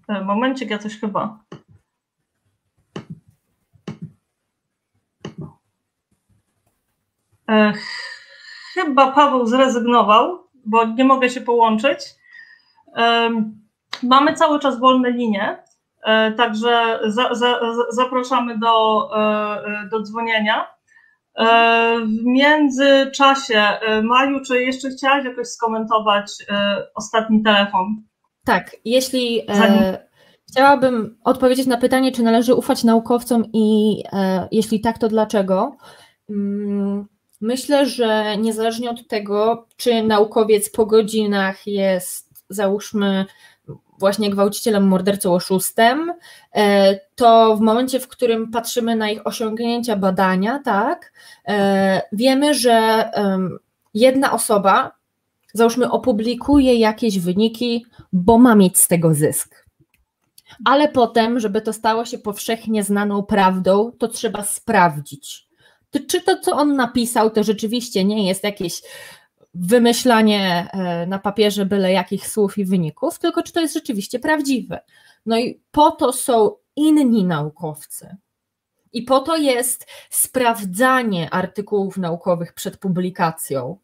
[0.08, 1.44] E, momencik, ja coś chyba.
[8.74, 12.00] Chyba Paweł zrezygnował, bo nie mogę się połączyć.
[12.96, 13.30] E,
[14.02, 15.62] mamy cały czas wolne linie,
[16.36, 19.08] także za, za, zapraszamy do,
[19.90, 20.66] do dzwonienia.
[22.06, 23.62] W międzyczasie,
[24.02, 26.32] Maju, czy jeszcze chciałaś jakoś skomentować
[26.94, 28.02] ostatni telefon?
[28.46, 30.06] Tak, jeśli e,
[30.50, 35.76] chciałabym odpowiedzieć na pytanie, czy należy ufać naukowcom i e, jeśli tak, to dlaczego?
[36.30, 37.06] Mm,
[37.40, 43.24] myślę, że niezależnie od tego, czy naukowiec po godzinach jest, załóżmy,
[43.98, 46.12] właśnie gwałcicielem, mordercą, oszustem,
[46.54, 51.12] e, to w momencie, w którym patrzymy na ich osiągnięcia badania, tak,
[51.48, 53.10] e, wiemy, że
[53.94, 54.96] jedna osoba
[55.54, 59.66] załóżmy, opublikuje jakieś wyniki, bo ma mieć z tego zysk.
[60.64, 65.45] Ale potem, żeby to stało się powszechnie znaną prawdą, to trzeba sprawdzić.
[66.00, 68.82] Czy to, co on napisał, to rzeczywiście nie jest jakieś
[69.54, 74.80] wymyślanie e, na papierze byle jakich słów i wyników, tylko czy to jest rzeczywiście prawdziwe.
[75.26, 78.16] No i po to są inni naukowcy.
[78.92, 83.78] I po to jest sprawdzanie artykułów naukowych przed publikacją,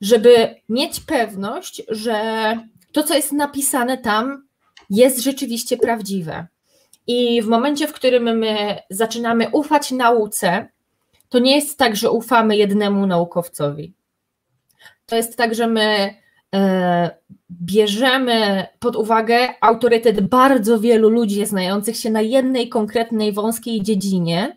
[0.00, 2.20] żeby mieć pewność, że
[2.92, 4.46] to, co jest napisane tam,
[4.90, 6.46] jest rzeczywiście prawdziwe.
[7.06, 10.68] I w momencie, w którym my zaczynamy ufać nauce,
[11.28, 13.94] to nie jest tak, że ufamy jednemu naukowcowi.
[15.06, 16.14] To jest tak, że my
[16.54, 17.10] e,
[17.50, 24.56] bierzemy pod uwagę autorytet bardzo wielu ludzi znających się na jednej konkretnej wąskiej dziedzinie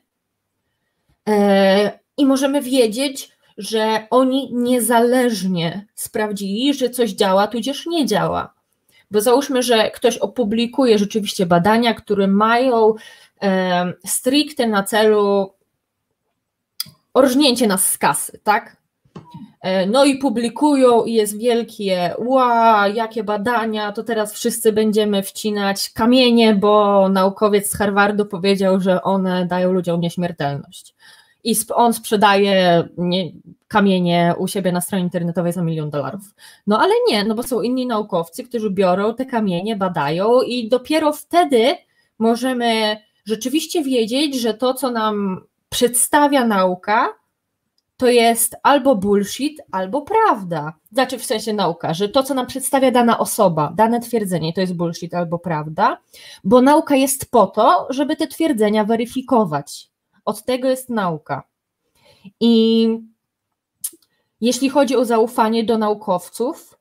[1.30, 8.53] e, i możemy wiedzieć, że oni niezależnie sprawdzili, że coś działa, tudzież nie działa.
[9.11, 12.93] Bo załóżmy, że ktoś opublikuje rzeczywiście badania, które mają
[13.41, 15.53] e, stricte na celu
[17.14, 18.78] orżnięcie nas z kasy, tak?
[19.62, 25.89] E, no i publikują i jest wielkie, ła, jakie badania, to teraz wszyscy będziemy wcinać
[25.89, 30.95] kamienie, bo naukowiec z Harvardu powiedział, że one dają ludziom nieśmiertelność
[31.43, 33.32] i on sprzedaje nie,
[33.68, 36.22] kamienie u siebie na stronie internetowej za milion dolarów.
[36.68, 41.14] No ale nie, no bo są inni naukowcy, którzy biorą te kamienie, badają i dopiero
[41.14, 41.76] wtedy
[42.20, 47.13] możemy rzeczywiście wiedzieć, że to, co nam przedstawia nauka,
[47.97, 50.74] to jest albo bullshit, albo prawda.
[50.91, 54.76] Znaczy w sensie nauka, że to, co nam przedstawia dana osoba, dane twierdzenie, to jest
[54.76, 55.97] bullshit albo prawda,
[56.43, 59.89] bo nauka jest po to, żeby te twierdzenia weryfikować.
[60.26, 61.43] Od tego jest nauka.
[62.39, 62.88] I
[64.41, 66.80] jeśli chodzi o zaufanie do naukowców,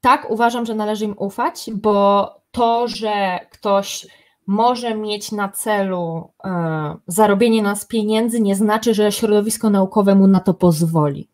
[0.00, 4.06] tak uważam, że należy im ufać, bo to, że ktoś
[4.46, 10.40] może mieć na celu e, zarobienie nas pieniędzy, nie znaczy, że środowisko naukowe mu na
[10.40, 11.28] to pozwoli.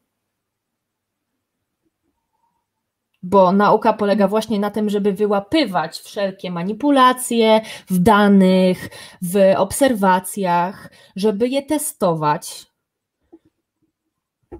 [3.26, 8.88] bo nauka polega właśnie na tym, żeby wyłapywać wszelkie manipulacje w danych,
[9.22, 12.66] w obserwacjach, żeby je testować.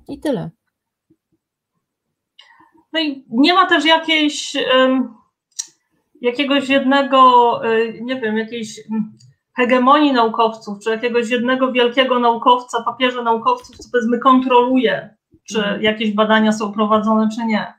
[0.09, 0.51] I tyle.
[2.93, 4.57] No i nie ma też jakiejś,
[6.21, 8.81] jakiegoś jednego, y, nie wiem, jakiejś
[9.57, 15.17] hegemonii naukowców, czy jakiegoś jednego wielkiego naukowca, papieża naukowców, co powiedzmy kontroluje,
[15.49, 15.83] czy mhm.
[15.83, 17.75] jakieś badania są prowadzone, czy nie.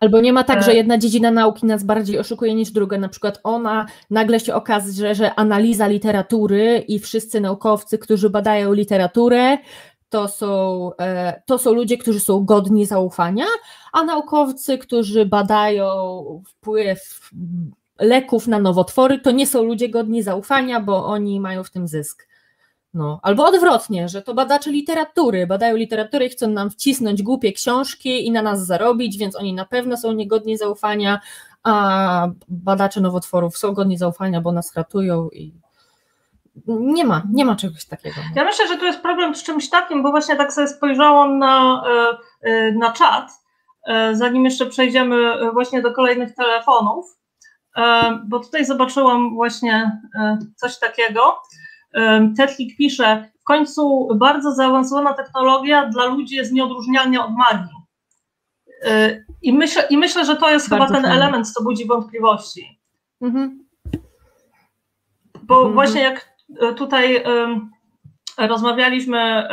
[0.00, 0.74] Albo nie ma tak, że e.
[0.74, 2.98] jedna dziedzina nauki nas bardziej oszukuje niż druga.
[2.98, 8.72] Na przykład ona nagle się okaże, że, że analiza literatury i wszyscy naukowcy, którzy badają
[8.72, 9.58] literaturę,
[10.08, 13.44] to są, e, to są ludzie, którzy są godni zaufania,
[13.92, 17.30] a naukowcy, którzy badają wpływ
[17.98, 22.28] leków na nowotwory, to nie są ludzie godni zaufania, bo oni mają w tym zysk.
[22.94, 28.26] No, albo odwrotnie, że to badacze literatury badają literaturę i chcą nam wcisnąć głupie książki
[28.26, 31.20] i na nas zarobić, więc oni na pewno są niegodni zaufania,
[31.62, 35.52] a badacze nowotworów są godni zaufania, bo nas ratują i
[36.66, 38.16] nie ma, nie ma czegoś takiego.
[38.34, 41.82] Ja myślę, że tu jest problem z czymś takim, bo właśnie tak sobie spojrzałam na,
[42.42, 43.30] e, e, na czat,
[43.86, 47.18] e, zanim jeszcze przejdziemy właśnie do kolejnych telefonów,
[48.24, 50.00] bo tutaj zobaczyłam właśnie
[50.56, 51.36] coś takiego.
[52.36, 57.74] Tetlik pisze, w końcu bardzo zaawansowana technologia dla ludzi jest nieodróżnialna od magii.
[59.42, 61.22] I myślę, i myślę że to jest bardzo chyba ten fajnie.
[61.22, 62.80] element, co budzi wątpliwości.
[63.20, 63.64] Mhm.
[65.42, 65.74] Bo mhm.
[65.74, 66.28] właśnie jak
[66.76, 67.24] tutaj
[68.38, 69.48] rozmawialiśmy e,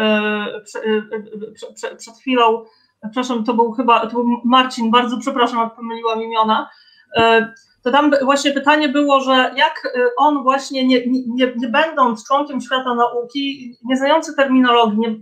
[1.92, 2.66] e, przed chwilą,
[3.02, 6.70] przepraszam, to był chyba, to był Marcin, bardzo przepraszam, jak pomyliłam imiona,
[7.18, 7.54] e,
[7.86, 12.96] to tam właśnie pytanie było, że jak on właśnie nie, nie, nie będąc członkiem świata
[12.96, 15.16] nauki, nie znający terminologii, nie,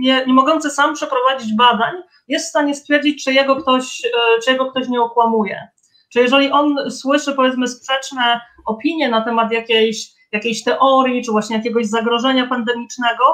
[0.00, 1.94] nie, nie mogący sam przeprowadzić badań,
[2.28, 4.02] jest w stanie stwierdzić, czy jego ktoś,
[4.44, 5.68] czy jego ktoś nie okłamuje.
[6.12, 11.86] Czy jeżeli on słyszy powiedzmy sprzeczne opinie na temat jakiejś jakiejś teorii, czy właśnie jakiegoś
[11.86, 13.24] zagrożenia pandemicznego,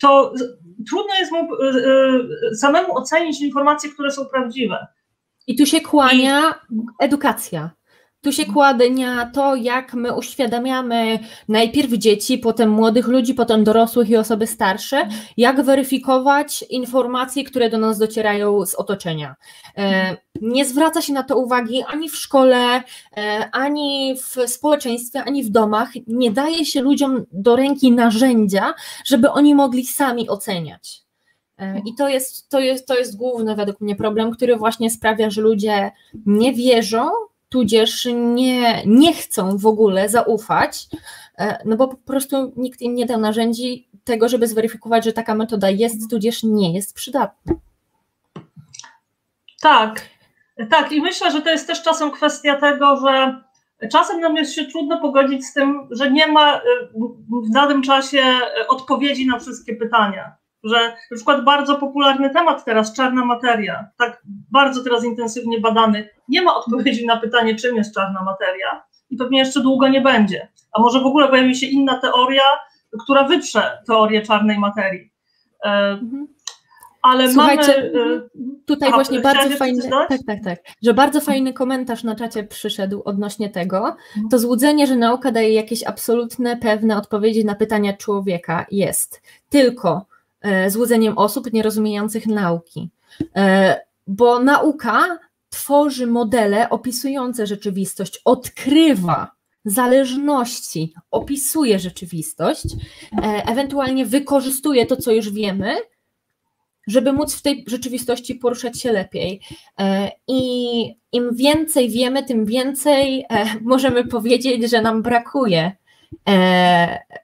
[0.00, 0.32] to
[0.90, 4.86] trudno jest mu e, samemu ocenić informacje, które są prawdziwe.
[5.46, 6.54] I tu się kłania
[7.00, 7.70] edukacja.
[8.20, 14.16] Tu się kładnia to, jak my uświadamiamy najpierw dzieci, potem młodych ludzi, potem dorosłych i
[14.16, 19.36] osoby starsze, jak weryfikować informacje, które do nas docierają z otoczenia.
[19.76, 22.82] E, nie zwraca się na to uwagi ani w szkole,
[23.16, 25.88] e, ani w społeczeństwie, ani w domach.
[26.06, 31.02] Nie daje się ludziom do ręki narzędzia, żeby oni mogli sami oceniać.
[31.58, 35.30] E, I to jest, to, jest, to jest główny według mnie problem, który właśnie sprawia,
[35.30, 35.90] że ludzie
[36.26, 37.10] nie wierzą
[37.56, 40.86] tudzież nie, nie chcą w ogóle zaufać,
[41.38, 45.34] e, no bo po prostu nikt im nie dał narzędzi tego, żeby zweryfikować, że taka
[45.34, 47.54] metoda jest, tudzież nie jest przydatna.
[49.60, 50.00] Tak,
[50.70, 53.40] tak i myślę, że to jest też czasem kwestia tego, że
[53.88, 56.60] czasem nam jest się trudno pogodzić z tym, że nie ma e,
[57.48, 58.22] w danym czasie
[58.68, 60.36] odpowiedzi na wszystkie pytania
[60.70, 66.42] że na przykład bardzo popularny temat teraz, czarna materia, tak bardzo teraz intensywnie badany, nie
[66.42, 70.48] ma odpowiedzi na pytanie, czym jest czarna materia i pewnie jeszcze długo nie będzie.
[70.72, 72.42] A może w ogóle pojawi się inna teoria,
[73.02, 75.12] która wyprze teorię czarnej materii.
[75.64, 76.26] E, mhm.
[77.02, 78.16] Ale Słuchajcie, mamy.
[78.16, 78.20] E,
[78.66, 79.82] tutaj Aha, właśnie bardzo fajny.
[80.08, 80.58] Tak, tak, tak.
[80.82, 83.78] Że bardzo fajny komentarz na czacie przyszedł odnośnie tego.
[83.78, 84.28] Mhm.
[84.30, 89.22] To złudzenie, że nauka daje jakieś absolutne, pewne odpowiedzi na pytania człowieka jest.
[89.48, 90.06] Tylko
[90.68, 92.90] złudzeniem osób nierozumiejących nauki.
[93.36, 95.18] E, bo nauka
[95.48, 99.30] tworzy modele opisujące rzeczywistość, odkrywa
[99.64, 102.64] zależności, opisuje rzeczywistość,
[103.12, 105.76] e, ewentualnie wykorzystuje to, co już wiemy,
[106.86, 109.40] żeby móc w tej rzeczywistości poruszać się lepiej.
[110.28, 110.40] I
[111.12, 113.24] im więcej wiemy, tym więcej
[113.60, 115.85] możemy powiedzieć, że nam brakuje E,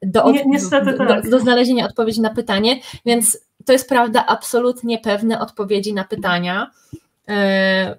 [0.03, 1.23] do, od, Niestety tak.
[1.23, 6.71] do, do znalezienia odpowiedzi na pytanie, więc to jest prawda absolutnie pewne odpowiedzi na pytania.
[7.29, 7.99] E,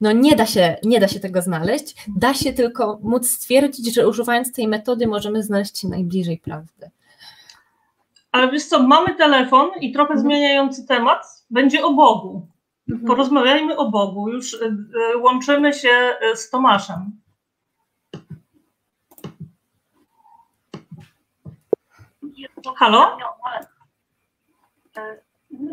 [0.00, 4.08] no nie da, się, nie da się tego znaleźć, da się tylko móc stwierdzić, że
[4.08, 6.90] używając tej metody możemy znaleźć się najbliżej prawdy.
[8.32, 10.20] Ale wiesz co, mamy telefon i trochę mhm.
[10.20, 12.46] zmieniający temat, będzie o Bogu.
[12.90, 13.06] Mhm.
[13.06, 14.28] Porozmawiajmy o Bogu.
[14.28, 14.76] Już e,
[15.18, 17.23] łączymy się z Tomaszem.
[22.72, 23.16] Halo?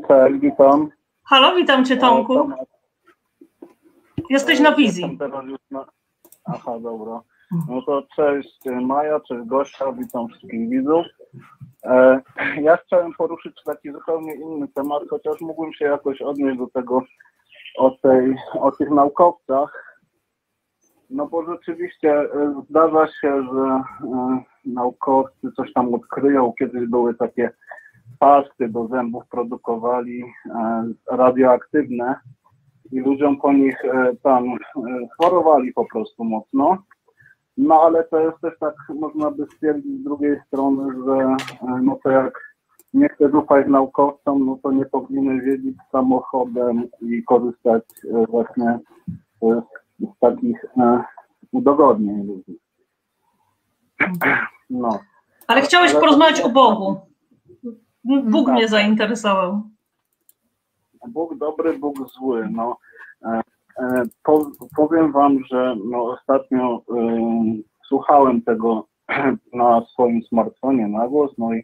[0.08, 0.90] Cześć, witam.
[1.24, 2.50] Halo, witam Cię Tomku.
[4.30, 5.18] Jesteś na wizji.
[6.46, 7.22] Aha, dobra.
[7.70, 11.06] No to cześć Maja, cześć Gosia, witam wszystkich widzów.
[11.84, 12.22] E,
[12.62, 17.04] ja chciałem poruszyć taki zupełnie inny temat, chociaż mógłbym się jakoś odnieść do tego,
[17.78, 19.91] o, tej, o tych naukowcach,
[21.12, 23.84] no bo rzeczywiście e, zdarza się, że e,
[24.66, 26.54] naukowcy coś tam odkryją.
[26.60, 27.50] Kiedyś były takie
[28.20, 32.16] pasty do zębów produkowali e, radioaktywne
[32.92, 33.78] i ludziom po nich
[34.24, 34.44] tam
[35.18, 36.78] chorowali po prostu mocno.
[37.58, 41.36] No ale to jest też tak, można by stwierdzić z drugiej strony, że
[41.82, 42.56] no to jak
[42.94, 47.84] nie chce ufać naukowcom, no to nie powinny jeździć samochodem i korzystać
[48.30, 48.80] właśnie
[49.42, 49.64] z
[50.20, 50.66] takich
[51.52, 52.60] udogodnień ludzi.
[54.70, 55.00] No.
[55.48, 57.00] Ale chciałeś Ale porozmawiać o Bogu.
[58.04, 58.56] Bóg Tak.
[58.56, 59.62] mnie zainteresował.
[61.08, 62.50] Bóg dobry, Bóg zły.
[62.52, 62.78] No,
[63.26, 63.42] e,
[63.80, 68.88] e, po, powiem Wam, że no, ostatnio ym, słuchałem tego
[69.54, 71.64] na swoim smartfonie na głos, no i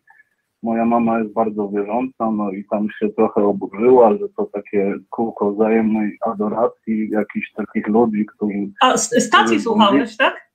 [0.68, 5.52] moja mama jest bardzo wierząca, no i tam się trochę oburzyła, że to takie kółko
[5.52, 8.54] wzajemnej adoracji jakichś takich ludzi, którzy...
[8.82, 10.50] A stacji słuchałeś, tak?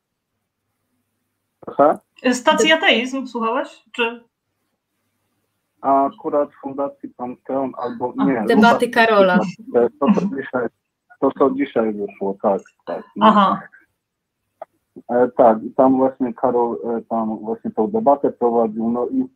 [1.67, 1.99] Aha.
[2.33, 3.69] Stacji ateizm słuchałeś?
[3.93, 4.25] Czy...
[5.81, 8.45] A akurat Fundacji Panteon albo A, nie.
[8.49, 9.39] Debaty Karola.
[9.75, 10.67] To, co dzisiaj,
[11.21, 13.03] to, co dzisiaj wyszło, tak, tak.
[13.17, 13.27] no.
[13.27, 13.63] Aha.
[15.11, 19.27] E, tak, i tam właśnie Karol e, tam właśnie tą debatę prowadził, no i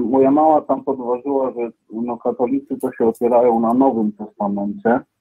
[0.00, 4.90] moja mama tam podważyła, że no, katolicy to się opierają na Nowym Testamencie.
[4.90, 5.13] e,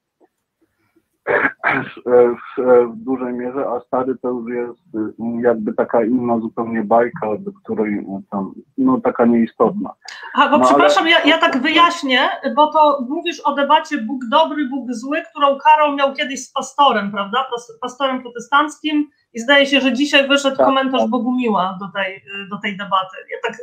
[1.25, 4.79] w, e, w dużej mierze, a stary to już jest
[5.19, 9.93] e, jakby taka inna zupełnie bajka, do której e, tam, no taka nieistotna.
[10.35, 14.25] Aha, bo No, przepraszam, ale- ja, ja tak wyjaśnię, bo to mówisz o debacie Bóg
[14.25, 17.45] dobry, Bóg zły, którą Karol miał kiedyś z pastorem, prawda?
[17.51, 21.09] Pas- Pastorem protestanckim i zdaje się, że dzisiaj wyszedł Tak, komentarz tak.
[21.09, 23.17] Bogumiła do tej, do tej debaty.
[23.31, 23.57] Ja tak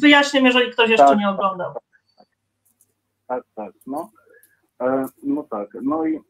[0.00, 1.74] wyjaśnię, jeżeli ktoś jeszcze Tak, nie tak, oglądał.
[3.26, 4.10] Tak, tak, no.
[4.80, 6.20] E, no tak, no i,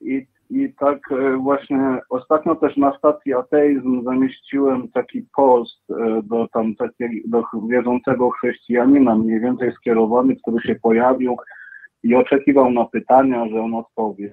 [0.00, 6.48] i, i tak e, właśnie ostatnio też na stacji Ateizm zamieściłem taki post e, do
[6.52, 11.36] tam takiego, do wierzącego chrześcijanina, mniej więcej skierowany, który się pojawił
[12.02, 14.32] i oczekiwał na pytania, że on odpowie.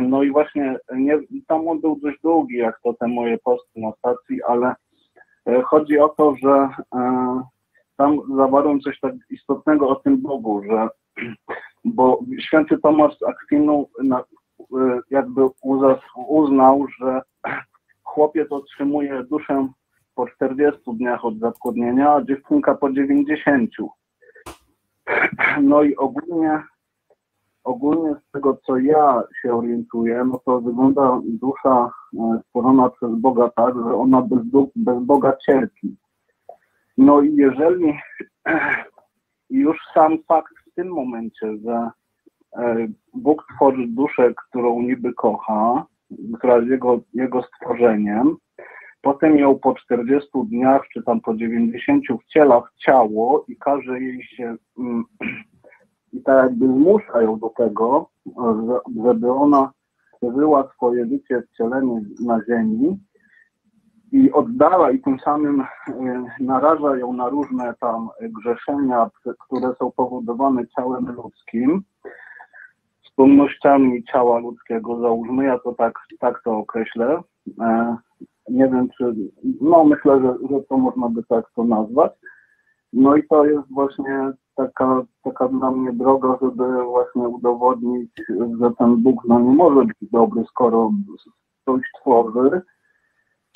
[0.00, 3.92] No i właśnie nie, tam on był dość długi, jak to te moje posty na
[3.92, 4.74] stacji, ale
[5.46, 6.68] e, chodzi o to, że
[7.96, 10.88] tam zawarłem coś tak istotnego o tym Bogu, że
[11.84, 14.64] bo święty Tomasz z Akwinu y,
[15.10, 15.48] jakby
[16.28, 17.22] uznał, że
[18.02, 19.68] chłopiec otrzymuje duszę
[20.14, 23.70] po 40 dniach od zapłodnienia, a dziewczynka po 90.
[25.62, 26.62] No i ogólnie,
[27.64, 33.50] ogólnie z tego, co ja się orientuję, no to wygląda dusza e, stworzona przez Boga
[33.56, 34.40] tak, że ona bez,
[34.76, 35.96] bez Boga cierpi.
[36.96, 37.98] No i jeżeli
[39.50, 41.90] już sam fakt w tym momencie, że
[42.56, 45.86] e, Bóg tworzy duszę, którą niby kocha,
[46.38, 48.36] która jest jego, jego stworzeniem,
[49.02, 54.22] potem ją po 40 dniach, czy tam po 90 wciela w ciało i każe jej
[54.22, 55.04] się mm,
[56.12, 59.72] i tak jakby zmusza ją do tego, że- żeby ona
[60.16, 62.98] przeżyła swoje życie wcielenie na ziemi
[64.12, 65.66] i oddala i tym samym e,
[66.40, 71.82] naraża ją na różne tam grzeszenia, które są powodowane ciałem ludzkim,
[73.04, 77.22] skłonnościami ciała ludzkiego, załóżmy, ja to tak, tak to określę.
[77.60, 77.96] E,
[78.48, 79.14] nie wiem, czy,
[79.60, 82.12] no myślę, że, że to można by tak to nazwać.
[82.92, 88.10] No i to jest właśnie taka, taka dla mnie droga, żeby właśnie udowodnić,
[88.60, 90.90] że ten Bóg no nie może być dobry, skoro
[91.64, 92.62] coś tworzy,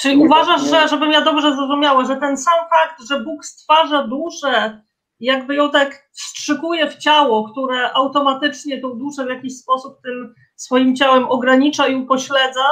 [0.06, 0.68] Czyli uważasz, nie.
[0.68, 4.82] że, żebym ja dobrze zrozumiała, że ten sam fakt, że Bóg stwarza duszę,
[5.20, 10.96] jakby ją tak wstrzykuje w ciało, które automatycznie tą duszę w jakiś sposób tym swoim
[10.96, 12.66] ciałem ogranicza i upośledza,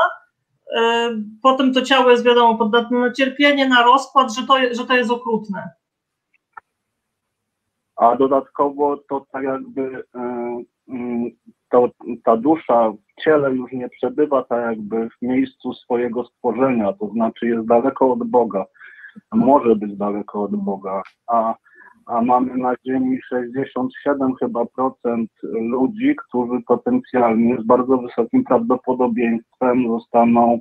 [0.76, 0.80] yy,
[1.42, 5.10] potem to ciało jest wiadomo podatne na cierpienie, na rozkład, że to, że to jest
[5.10, 5.70] okrutne.
[7.96, 10.20] a dodatkowo to tak jakby e,
[10.88, 11.30] mm,
[11.74, 11.88] to,
[12.24, 17.46] ta dusza w ciele już nie przebywa tak jakby w miejscu swojego stworzenia, to znaczy
[17.46, 18.64] jest daleko od Boga,
[19.32, 21.54] może być daleko od Boga, a,
[22.06, 30.60] a mamy na Ziemi 67 chyba procent ludzi, którzy potencjalnie z bardzo wysokim prawdopodobieństwem zostaną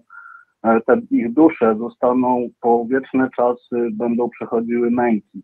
[0.64, 5.44] e, te ich dusze zostaną po wieczne czasy, będą przechodziły męki.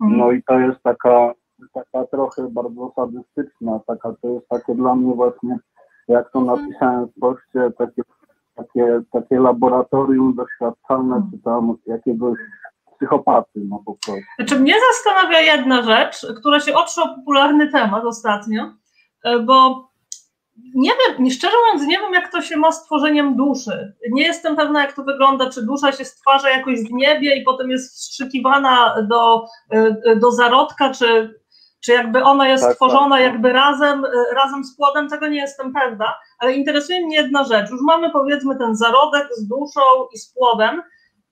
[0.00, 1.32] No i to jest taka,
[1.74, 5.58] taka trochę bardzo sadystyczna, taka, to jest takie dla mnie właśnie,
[6.08, 8.02] jak to napisałem w poście, takie,
[8.54, 12.38] takie, takie laboratorium doświadczalne, czy tam jakiegoś
[12.96, 14.22] psychopaty, no po prostu.
[14.38, 18.72] Znaczy mnie zastanawia jedna rzecz, która się otrze o popularny temat ostatnio,
[19.24, 19.88] e, bo
[20.74, 23.94] nie wiem, szczerze mówiąc, nie wiem, jak to się ma z tworzeniem duszy.
[24.10, 27.70] Nie jestem pewna, jak to wygląda, czy dusza się stwarza jakoś w niebie i potem
[27.70, 31.40] jest wstrzykiwana do, e, do zarodka, czy,
[31.84, 33.24] czy jakby ona jest Tak, stworzona tak.
[33.24, 37.70] jakby razem, e, razem z płodem, tego nie jestem pewna, ale interesuje mnie jedna rzecz.
[37.70, 39.80] Już mamy powiedzmy ten zarodek z duszą
[40.14, 40.82] i z płodem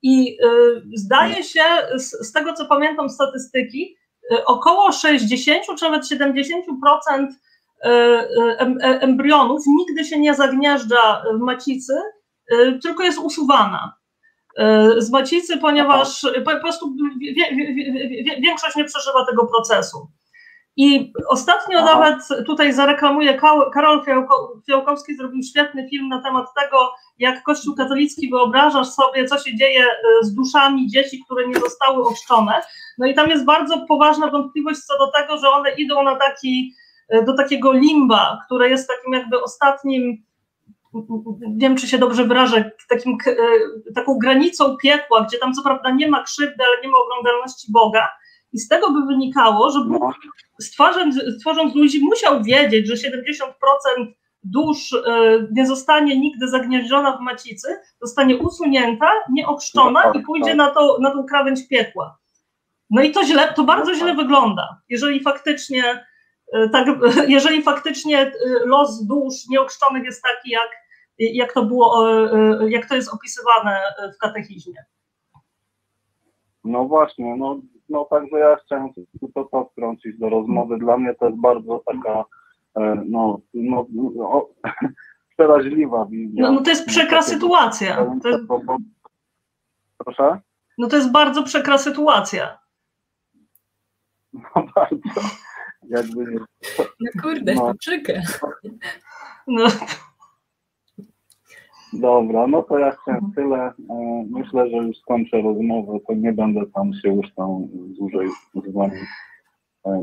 [0.03, 1.63] i y, zdaje się,
[1.97, 3.97] z, z tego co pamiętam statystyki,
[4.33, 7.29] y, około 60 czy nawet 70%
[7.85, 11.95] y, y, em, e- embrionów nigdy się nie zagnieżdża w macicy,
[12.53, 13.95] y, tylko jest usuwana.
[14.99, 16.95] z macicy, ponieważ po prostu
[18.43, 20.09] większość nie przeżywa tego procesu.
[20.77, 23.35] I ostatnio nawet tutaj zareklamuję,
[23.75, 24.05] Karol
[24.67, 29.85] Fiałkowski zrobił świetny film na temat tego, jak Kościół katolicki wyobrażasz sobie, co się dzieje
[29.85, 32.63] e, z duszami dzieci, które nie zostały ochrzczone.
[32.99, 36.75] No i tam jest bardzo poważna wątpliwość co do tego, że one idą na taki,
[37.09, 40.23] e, do takiego limba, które jest takim jakby ostatnim,
[41.41, 43.35] nie wiem czy się dobrze wyrażę, takim, e,
[43.95, 48.09] taką granicą piekła, gdzie tam co prawda nie ma krzywdy, ale nie ma oglądalności Boga.
[48.53, 50.13] I z tego by wynikało, że Bóg no.
[50.61, 54.13] stwarzając, stworząc ludzi musiał wiedzieć, że 70%
[54.45, 54.99] dusz e,
[55.53, 57.69] nie zostanie nigdy zagnieżdżona w macicy,
[58.01, 60.57] zostanie usunięta, nieochrzczona no, i pójdzie tak.
[60.57, 62.19] na, to, na tą krawędź piekła.
[62.91, 66.07] No i to źle, to bardzo źle wygląda, jeżeli faktycznie
[66.53, 66.89] e, tak,
[67.29, 68.33] jeżeli faktycznie e,
[68.65, 70.71] los dusz nieochrzczonych jest taki, jak,
[71.19, 72.09] jak to było,
[72.69, 73.81] jak to jest opisywane
[74.15, 74.85] w katechizmie.
[76.65, 77.61] No właśnie, no,
[77.93, 78.89] no także ja chciałem
[79.21, 80.79] tylko to wtrącić do rozmowy.
[80.79, 82.25] Dla mnie to jest bardzo taka
[82.77, 84.49] E, no, no, no
[85.37, 86.43] przeraźliwa wizja.
[86.43, 88.07] No, no to jest przekra sytuacja.
[88.23, 88.45] To jest...
[89.99, 90.41] Proszę?
[90.79, 92.59] No to jest bardzo przekra sytuacja.
[94.33, 94.41] No
[94.75, 95.21] bardzo.
[95.83, 96.39] Jakby nie.
[97.01, 97.61] No kurde, no.
[97.61, 98.23] to przykre.
[99.47, 99.65] No.
[101.93, 103.59] Dobra, no to ja chciałem tyle.
[103.91, 107.67] E, myślę, że już skończę rozmowę, to nie będę tam się już tam
[107.99, 109.01] dłużej z wami
[109.87, 110.03] e,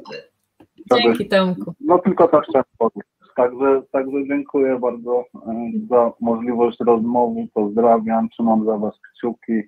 [0.91, 1.73] Dzięki Tomku.
[1.79, 3.03] No tylko tak chciałem powiedzieć.
[3.35, 7.47] Także, także dziękuję bardzo e, za możliwość rozmowy.
[7.53, 9.61] Pozdrawiam, trzymam za Was kciuki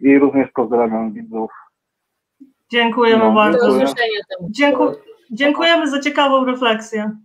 [0.00, 1.50] i również pozdrawiam widzów.
[2.72, 3.78] Dziękujemy no, bardzo.
[4.50, 4.94] Dziękuję.
[5.30, 7.16] Dziękujemy za ciekawą refleksję.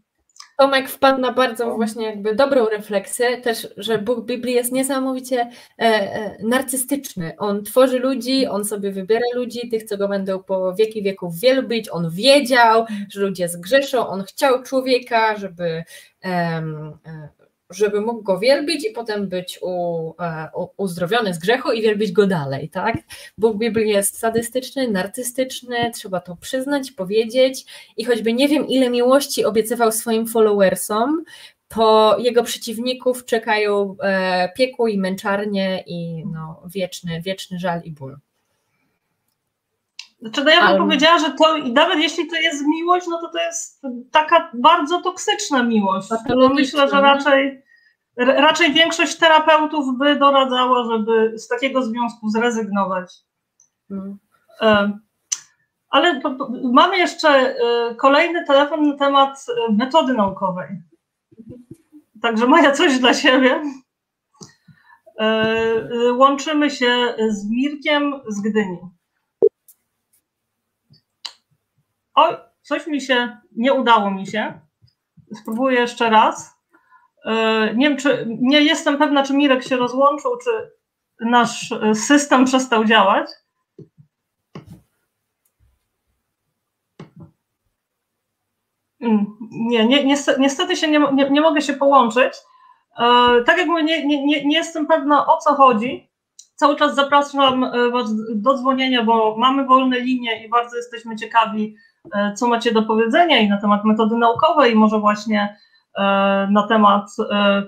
[0.62, 5.50] Tomek wpadł na bardzo właśnie jakby dobrą refleksję, też, że Bóg Biblii jest niesamowicie e,
[5.80, 7.34] e, narcystyczny.
[7.38, 11.90] On tworzy ludzi, on sobie wybiera ludzi, tych, co go będą po wieki wieków wielbić.
[11.92, 15.84] On wiedział, że ludzie zgrzeszą, on chciał człowieka, żeby
[16.26, 16.62] e,
[17.72, 22.12] żeby mógł go wielbić i potem być u, e, u, uzdrowiony z grzechu i wielbić
[22.12, 22.98] go dalej, tak?
[23.38, 27.66] Bóg Biblii jest sadystyczny, narcystyczny, trzeba to przyznać, powiedzieć
[27.98, 31.24] i choćby nie wiem ile miłości obiecywał swoim followersom,
[31.68, 38.18] to jego przeciwników czekają e, piekło i męczarnie i no, wieczny, wieczny żal i ból.
[40.22, 40.80] Znaczy, no ja bym Ale...
[40.80, 45.64] powiedziała, że to nawet jeśli to jest miłość, no to to jest taka bardzo toksyczna
[45.64, 46.10] miłość.
[46.30, 47.64] No myślę, że raczej,
[48.18, 53.14] raczej większość terapeutów by doradzała, żeby z takiego związku zrezygnować.
[53.90, 55.00] Hmm.
[55.90, 56.22] Ale
[56.64, 57.56] mamy jeszcze e,
[57.96, 60.68] kolejny telefon na temat e, metody naukowej.
[62.22, 63.64] Także Maja, coś dla siebie.
[66.18, 68.78] Łączymy się z Mirkiem z Gdyni.
[72.16, 74.60] Oj, coś mi się, nie udało mi się.
[75.42, 76.56] Spróbuję jeszcze raz.
[77.26, 80.72] E, nie wiem, czy, nie jestem pewna, czy Mirek się rozłączył, czy
[81.20, 83.30] nasz system przestał działać.
[89.02, 90.06] Mm, nie, nie
[90.40, 92.34] niestety, się nie, nie, nie, mogę się połączyć.
[92.98, 96.10] E, tak jak mówię, nie, nie, nie jestem pewna o co chodzi.
[96.56, 101.76] Cały czas zapraszam e, Was do dzwonienia, bo mamy wolne linie i bardzo jesteśmy ciekawi,
[101.76, 101.91] E,
[102.36, 105.58] co macie do powiedzenia i na temat metody naukowej, i może właśnie
[105.98, 106.02] e,
[106.52, 107.64] na temat e,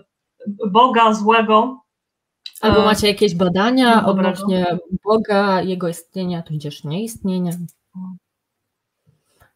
[0.68, 1.84] Boga złego.
[2.62, 7.52] Albo macie jakieś badania odnośnie Boga, jego istnienia, tudzież nieistnienia.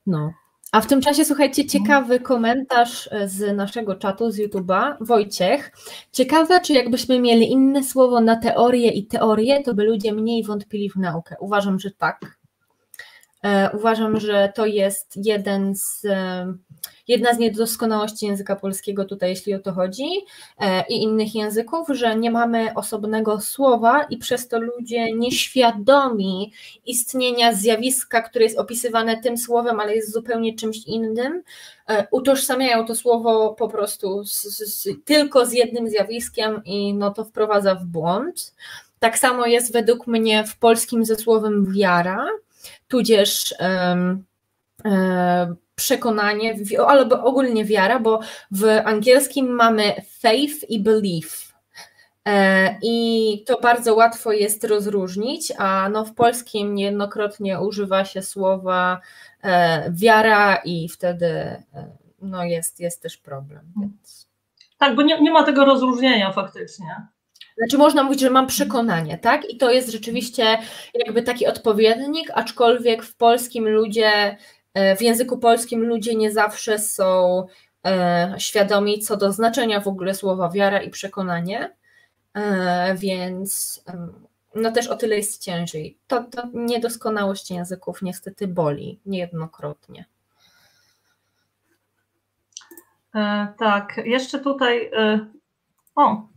[0.05, 0.31] No.
[0.71, 4.95] A w tym czasie słuchajcie, ciekawy komentarz z naszego czatu z YouTube'a.
[5.01, 5.71] Wojciech,
[6.11, 10.89] ciekawe, czy jakbyśmy mieli inne słowo na teorię i teorię, to by ludzie mniej wątpili
[10.89, 11.35] w naukę.
[11.39, 12.36] Uważam, że tak.
[13.43, 16.53] E, uważam, że to jest jeden z, e,
[17.07, 20.07] jedna z niedoskonałości języka polskiego tutaj, jeśli o to chodzi,
[20.59, 26.51] e, i innych języków, że nie mamy osobnego słowa i przez to ludzie nieświadomi
[26.85, 31.43] istnienia zjawiska, które jest opisywane tym słowem, ale jest zupełnie czymś innym,
[32.11, 37.75] utożsamiają to słowo po prostu z, z, tylko z jednym zjawiskiem i no to wprowadza
[37.75, 38.53] w błąd.
[38.99, 42.27] Tak samo jest według mnie w polskim ze słowem wiara,
[42.87, 44.23] tudzież um,
[45.75, 46.55] przekonanie,
[46.87, 48.19] albo ogólnie wiara, bo
[48.51, 51.53] w angielskim mamy faith i belief.
[52.27, 59.01] E, I to bardzo łatwo jest rozróżnić, a no w polskim niejednokrotnie używa się słowa
[59.43, 61.63] e, wiara i wtedy
[62.21, 63.61] no jest, jest też problem.
[63.81, 64.27] Więc.
[64.77, 67.07] Tak, bo nie, nie ma tego rozróżnienia faktycznie.
[67.57, 69.49] Znaczy można mówić, że mam przekonanie, tak?
[69.49, 70.57] I to jest rzeczywiście
[70.93, 74.37] jakby taki odpowiednik, aczkolwiek w polskim ludzie,
[74.73, 77.45] e, w języku polskim ludzie nie zawsze są
[77.85, 81.75] e, świadomi co do znaczenia w ogóle słowa wiara i przekonanie,
[82.33, 83.83] e, więc
[84.55, 85.97] no też o tyle jest ciężej.
[86.07, 90.05] To, to niedoskonałość języków niestety boli niejednokrotnie.
[93.57, 94.91] Tak, jeszcze tutaj.
[95.95, 96.27] O,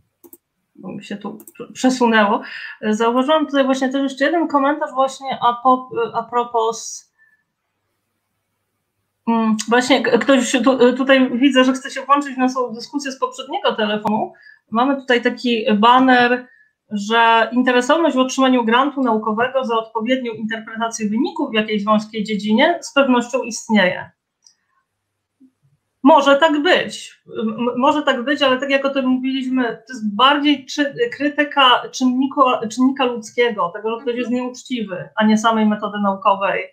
[0.81, 1.37] bo mi się tu
[1.73, 2.41] przesunęło.
[2.81, 7.11] Zauważyłam tutaj właśnie też jeszcze jeden komentarz, właśnie a, po, a propos.
[9.27, 13.75] Mm, właśnie ktoś tu, tutaj widzę, że chce się włączyć w naszą dyskusję z poprzedniego
[13.75, 14.33] telefonu.
[14.71, 16.47] Mamy tutaj taki baner,
[16.91, 22.93] że interesowność w otrzymaniu grantu naukowego za odpowiednią interpretację wyników w jakiejś wąskiej dziedzinie z
[22.93, 24.11] pewnością istnieje.
[26.03, 27.21] Może tak być.
[27.77, 32.67] Może tak być, ale tak jak o tym mówiliśmy, to jest bardziej czy, krytyka czynnika,
[32.71, 36.63] czynnika ludzkiego, tego, że ktoś jest nieuczciwy, a nie samej metody naukowej.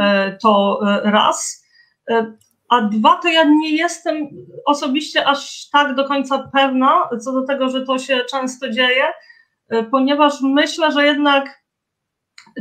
[0.00, 1.66] E, to e, raz.
[2.10, 2.36] E,
[2.68, 4.28] a dwa, to ja nie jestem
[4.66, 9.04] osobiście aż tak do końca pewna co do tego, że to się często dzieje,
[9.90, 11.62] ponieważ myślę, że jednak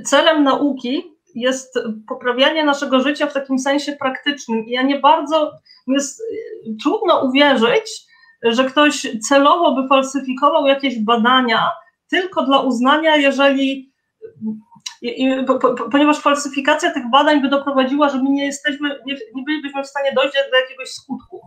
[0.05, 4.65] celem nauki jest poprawianie naszego życia w takim sensie praktycznym.
[4.65, 5.51] I ja nie bardzo,
[5.87, 6.23] jest
[6.83, 8.05] trudno uwierzyć,
[8.43, 11.69] że ktoś celowo by falsyfikował jakieś badania
[12.09, 13.91] tylko dla uznania, jeżeli.
[15.91, 20.13] Ponieważ falsyfikacja tych badań by doprowadziła, że my nie jesteśmy, nie, nie bylibyśmy w stanie
[20.15, 21.41] dojść do jakiegoś skutku.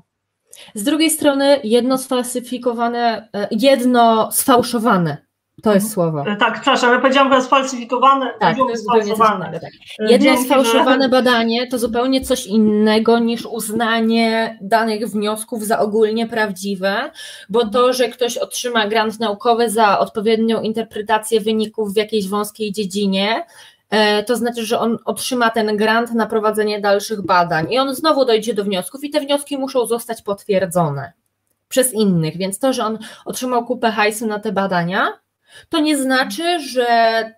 [0.74, 5.24] Z drugiej strony jedno sfalsyfikowane, e, jedno sfałszowane
[5.65, 6.25] to jest słowo.
[6.27, 8.31] E, tak, przepraszam, ja powiedziałam, że sfalsyfikowane.
[8.41, 9.61] Tak, to jest sfałszowane.
[9.61, 9.71] Tak.
[9.99, 11.09] E, Jedno Dzięki, sfałszowane że...
[11.09, 17.11] badanie to zupełnie coś innego niż uznanie danych wniosków za ogólnie prawdziwe,
[17.49, 23.47] bo to, że ktoś otrzyma grant naukowy za odpowiednią interpretację wyników w jakiejś wąskiej dziedzinie,
[23.91, 28.25] e, to znaczy, że on otrzyma ten grant na prowadzenie dalszych badań i on znowu
[28.25, 31.12] dojdzie do wniosków i te wnioski muszą zostać potwierdzone
[31.69, 35.24] przez innych, więc to, że on otrzymał kupę hajsu na te badania,
[35.68, 36.86] to nie znaczy, że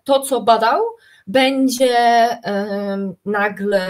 [0.04, 0.82] to, co badał,
[1.26, 2.28] będzie
[3.24, 3.80] nagle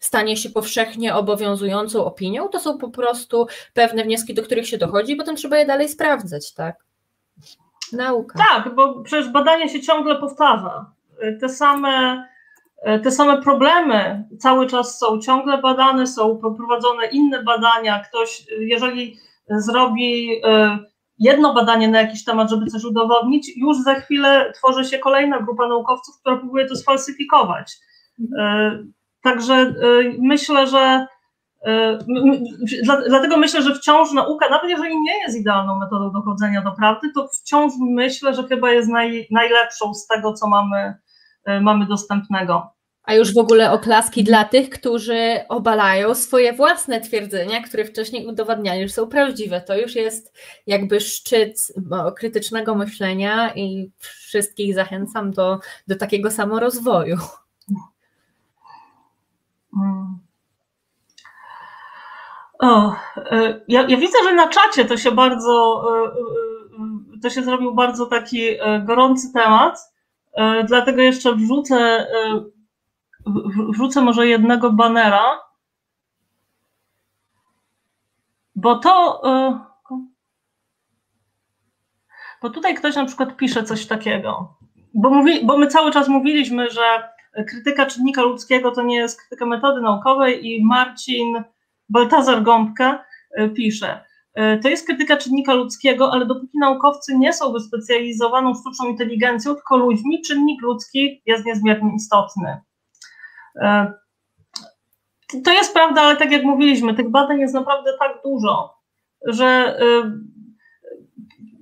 [0.00, 2.48] stanie się powszechnie obowiązującą opinią.
[2.48, 5.88] To są po prostu pewne wnioski, do których się dochodzi, i potem trzeba je dalej
[5.88, 6.76] sprawdzać, tak?
[7.92, 8.38] Nauka.
[8.38, 10.90] Tak, bo przecież badanie się ciągle powtarza.
[11.40, 12.24] Te same,
[13.02, 18.04] te same problemy cały czas są ciągle badane, są prowadzone inne badania.
[18.08, 19.18] Ktoś, jeżeli
[19.50, 20.78] zrobi e,
[21.18, 25.68] jedno badanie na jakiś temat, żeby coś udowodnić, już za chwilę tworzy się kolejna grupa
[25.68, 27.76] naukowców, która próbuje to sfalsyfikować.
[28.38, 28.78] E,
[29.22, 29.74] także e,
[30.18, 31.06] myślę, że
[31.66, 31.98] e,
[33.08, 37.28] Dlatego myślę, że wciąż nauka, nawet jeżeli nie jest idealną metodą dochodzenia do prawdy, to
[37.28, 40.94] wciąż myślę, że chyba jest naj, najlepszą z tego, co mamy,
[41.60, 42.77] mamy dostępnego.
[43.08, 48.88] A już w ogóle oklaski dla tych, którzy obalają swoje własne twierdzenia, które wcześniej udowadniali,
[48.88, 49.60] że są prawdziwe.
[49.60, 51.72] To już jest jakby szczyt
[52.16, 57.16] krytycznego myślenia i wszystkich zachęcam do, do takiego samorozwoju.
[59.74, 60.18] Hmm.
[62.58, 66.06] O, e, ja, ja, widzę, że na czacie to się bardzo, e,
[67.16, 68.40] e, to się zrobił bardzo taki
[68.84, 69.78] gorący temat,
[70.68, 72.06] dlatego jeszcze wrzucę
[73.68, 75.40] wrzucę może jednego banera,
[78.54, 79.22] bo to.
[79.24, 79.58] E,
[82.42, 84.54] bo tutaj ktoś na przykład pisze coś takiego.
[84.94, 87.08] Bo, mówi, bo my cały czas mówiliśmy, że
[87.44, 91.42] krytyka czynnika ludzkiego to nie jest krytyka metody naukowej, i Marcin
[91.88, 93.04] Baltazar Gąbka
[93.36, 94.04] e, pisze.
[94.34, 99.76] E, to jest krytyka czynnika ludzkiego, ale dopóki naukowcy nie są wyspecjalizowaną sztuczną inteligencją, tylko
[99.76, 102.60] ludźmi, czynnik ludzki jest niezmiernie istotny.
[103.62, 103.92] E,
[105.44, 108.74] to jest prawda, ale tak jak mówiliśmy, tych badań jest naprawdę tak dużo,
[109.26, 110.12] że e,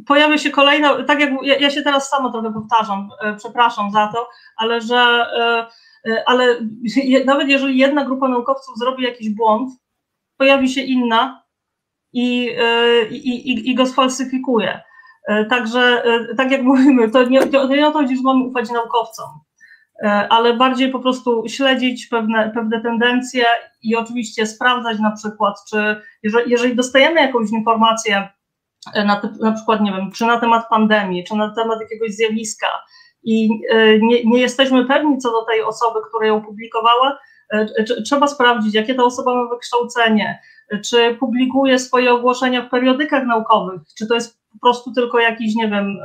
[0.06, 4.28] pojawia się kolejna, tak jak ja się teraz sama trochę powtarzam, e, przepraszam za to,
[4.56, 5.26] ale że
[6.26, 6.60] ale
[7.26, 9.70] nawet jeżeli jedna grupa naukowców zrobi jakiś błąd,
[10.36, 11.42] pojawi się inna
[12.12, 12.56] i,
[13.10, 14.80] i, i, i go sfalsyfikuje.
[15.50, 16.02] Także,
[16.36, 19.26] tak jak mówimy, to nie, to nie o to chodzi, że mamy ufać naukowcom.
[20.02, 23.44] E, ale bardziej po prostu śledzić pewne, pewne tendencje
[23.82, 28.28] i oczywiście sprawdzać na przykład, czy jeżeli, jeżeli dostajemy jakąś informację
[28.94, 32.66] e, na, na przykład, nie wiem, czy na temat pandemii, czy na temat jakiegoś zjawiska
[33.22, 37.18] i e, nie, nie jesteśmy pewni co do tej osoby, która ją publikowała,
[38.04, 40.40] trzeba sprawdzić, jakie ta osoba ma wykształcenie,
[40.84, 45.68] czy publikuje swoje ogłoszenia w periodykach naukowych, czy to jest po prostu tylko jakiś, nie
[45.68, 45.96] wiem,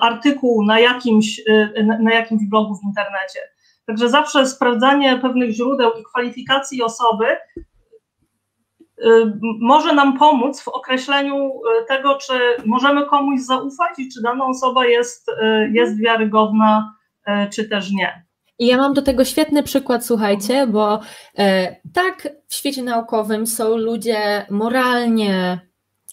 [0.00, 1.42] artykuł na jakimś,
[2.00, 3.38] na jakimś blogu w internecie.
[3.86, 7.24] Także zawsze sprawdzanie pewnych źródeł i kwalifikacji osoby
[9.60, 11.52] może nam pomóc w określeniu
[11.88, 12.32] tego, czy
[12.64, 15.30] możemy komuś zaufać i czy dana osoba jest,
[15.72, 16.94] jest wiarygodna,
[17.52, 18.24] czy też nie.
[18.58, 21.00] I ja mam do tego świetny przykład, słuchajcie, bo
[21.38, 25.60] e, tak w świecie naukowym są ludzie moralnie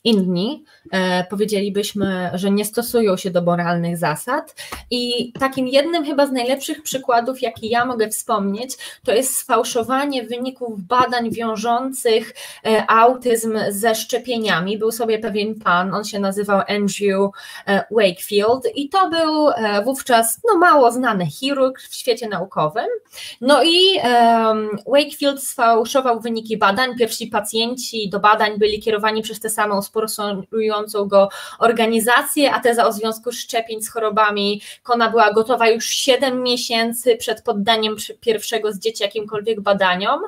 [0.04, 4.56] inni, e, powiedzielibyśmy, że nie stosują się do moralnych zasad.
[4.92, 10.82] I takim jednym chyba z najlepszych przykładów, jaki ja mogę wspomnieć, to jest sfałszowanie wyników
[10.82, 12.34] badań wiążących
[12.66, 14.78] e, autyzm ze szczepieniami.
[14.78, 17.32] Był sobie pewien pan, on się nazywał Andrew
[17.68, 22.88] e, Wakefield i to był e, wówczas no, mało znany chirurg w świecie naukowym.
[23.42, 24.00] No i
[24.88, 26.96] Wakefield sfałszował wyniki badań.
[26.98, 32.92] Pierwsi pacjenci do badań byli kierowani przez tę samą sponsorującą go organizację, a teza o
[32.92, 39.04] związku szczepień z chorobami Kona była gotowa już 7 miesięcy przed poddaniem pierwszego z dzieci
[39.04, 40.22] jakimkolwiek badaniom.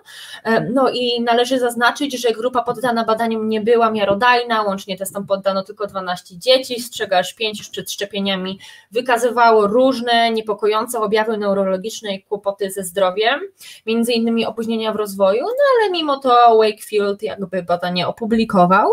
[0.44, 5.64] E, no i należy zaznaczyć, że grupa poddana badaniom nie była miarodajna, łącznie testom poddano
[5.64, 8.60] tylko 12 dzieci, z czego aż 5 przed szczepieniami
[8.92, 13.40] wykazywało różne niepokojące objawy neurologiczne i kłopoty ze zdrowiem,
[13.86, 18.90] między innymi opóźnienia w rozwoju, no ale mimo to Wakefield jakby badanie opublikował.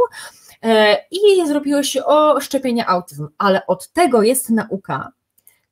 [0.64, 5.12] E, i zrobiło się o szczepienie autyzm, ale od tego jest nauka,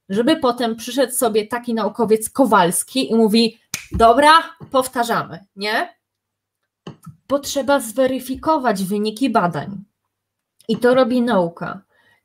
[0.09, 3.59] żeby potem przyszedł sobie taki naukowiec Kowalski i mówi,
[3.93, 4.31] dobra,
[4.70, 5.94] powtarzamy, nie?
[7.27, 9.85] Potrzeba zweryfikować wyniki badań.
[10.69, 11.81] I to robi nauka.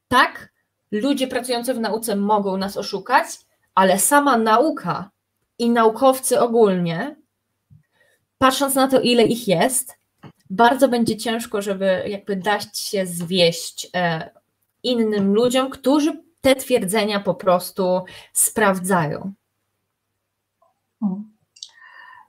[0.07, 0.53] Tak,
[0.91, 3.26] ludzie pracujący w nauce mogą nas oszukać,
[3.76, 5.10] ale sama nauka
[5.60, 7.15] i naukowcy ogólnie,
[8.38, 9.98] patrząc na to, ile ich jest,
[10.53, 14.30] bardzo będzie ciężko, żeby jakby dać się zwieść e,
[14.84, 18.01] innym ludziom, którzy te twierdzenia po prostu
[18.34, 19.34] sprawdzają.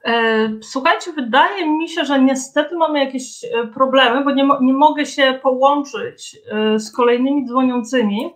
[0.05, 5.05] E, słuchajcie, wydaje mi się, że niestety mamy jakieś e, problemy, bo nie, nie mogę
[5.05, 6.37] się połączyć
[6.77, 8.33] z kolejnymi dzwoniącymi.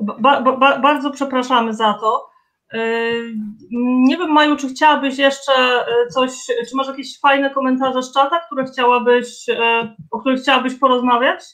[0.00, 2.35] Ba, ba, bardzo przepraszamy za to.
[4.08, 6.30] Nie wiem, Maju, czy chciałabyś jeszcze e, coś,
[6.70, 11.44] czy masz jakieś fajne komentarze z czata, które chciałabyś, e, o których chciałabyś porozmawiać?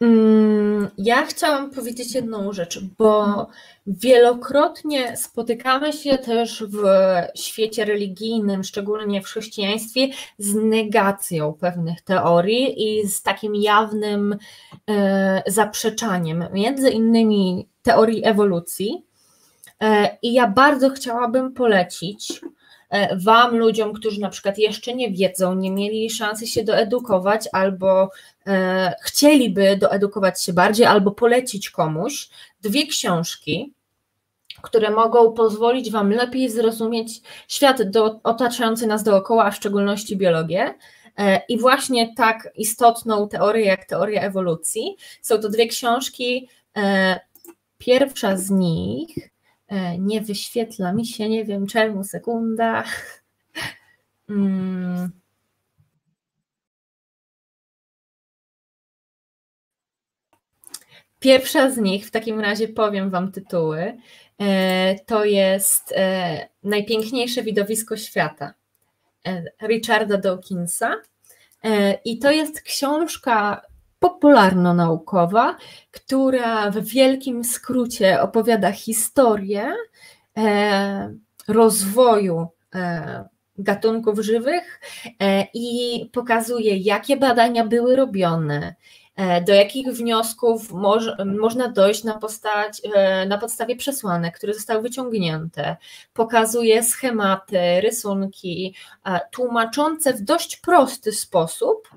[0.00, 3.46] Mm, ja chciałam powiedzieć jedną rzecz, bo
[3.86, 6.84] wielokrotnie spotykamy się też w
[7.40, 10.08] świecie religijnym, szczególnie w chrześcijaństwie,
[10.38, 14.36] z negacją pewnych teorii i z takim jawnym
[14.90, 19.09] e, zaprzeczaniem, między innymi teorii ewolucji
[20.22, 22.40] I ja bardzo chciałabym polecić
[22.90, 28.10] e, Wam, ludziom, którzy na przykład jeszcze nie wiedzą, nie mieli szansy się doedukować, albo
[28.46, 32.28] e, chcieliby doedukować się bardziej, albo polecić komuś
[32.62, 33.72] dwie książki,
[34.62, 40.74] które mogą pozwolić Wam lepiej zrozumieć świat do, otaczający nas dookoła, a w szczególności biologię.
[41.48, 44.96] I właśnie tak istotną teorię jak teoria ewolucji.
[45.22, 46.48] Są to dwie książki.
[47.78, 49.29] Pierwsza z nich E,
[49.98, 52.84] nie wyświetla mi się, nie wiem czemu, sekunda.
[54.28, 55.10] Hmm.
[61.20, 63.96] Pierwsza z nich, w takim razie powiem Wam tytuły,
[64.38, 68.54] e, to jest e, Najpiękniejsze widowisko świata
[69.62, 70.96] Richarda Dawkinsa.
[72.04, 73.62] I to jest książka
[74.00, 75.56] popularno-naukowa,
[75.90, 79.74] która w wielkim skrócie opowiada historię
[80.36, 81.14] e,
[81.48, 83.24] rozwoju e,
[83.58, 84.80] gatunków żywych
[85.20, 88.74] e, i pokazuje, jakie badania były robione,
[89.46, 92.82] do jakich wniosków moż, można dojść na, postać,
[93.28, 95.76] na podstawie przesłanek, które zostały wyciągnięte.
[96.12, 98.74] Pokazuje schematy, rysunki,
[99.30, 101.88] tłumaczące w dość prosty sposób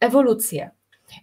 [0.00, 0.70] ewolucję.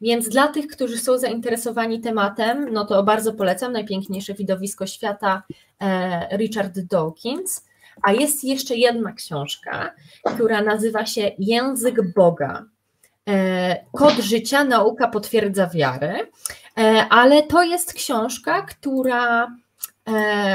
[0.01, 5.43] Więc dla tych, którzy są zainteresowani tematem, no to bardzo polecam najpiękniejsze widowisko świata
[5.81, 7.65] e, Richard Dawkins.
[8.01, 9.93] A jest jeszcze jedna książka,
[10.35, 12.65] która nazywa się Język Boga.
[13.29, 16.15] E, Kod życia, nauka potwierdza wiarę,
[16.77, 19.51] e, ale to jest książka, która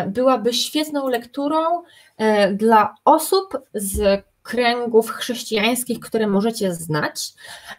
[0.07, 1.83] byłaby świetną lekturą
[2.53, 7.33] dla osób z kręgów chrześcijańskich, które możecie znać,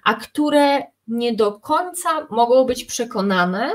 [0.03, 3.71] a które nie do końca mogą być przekonane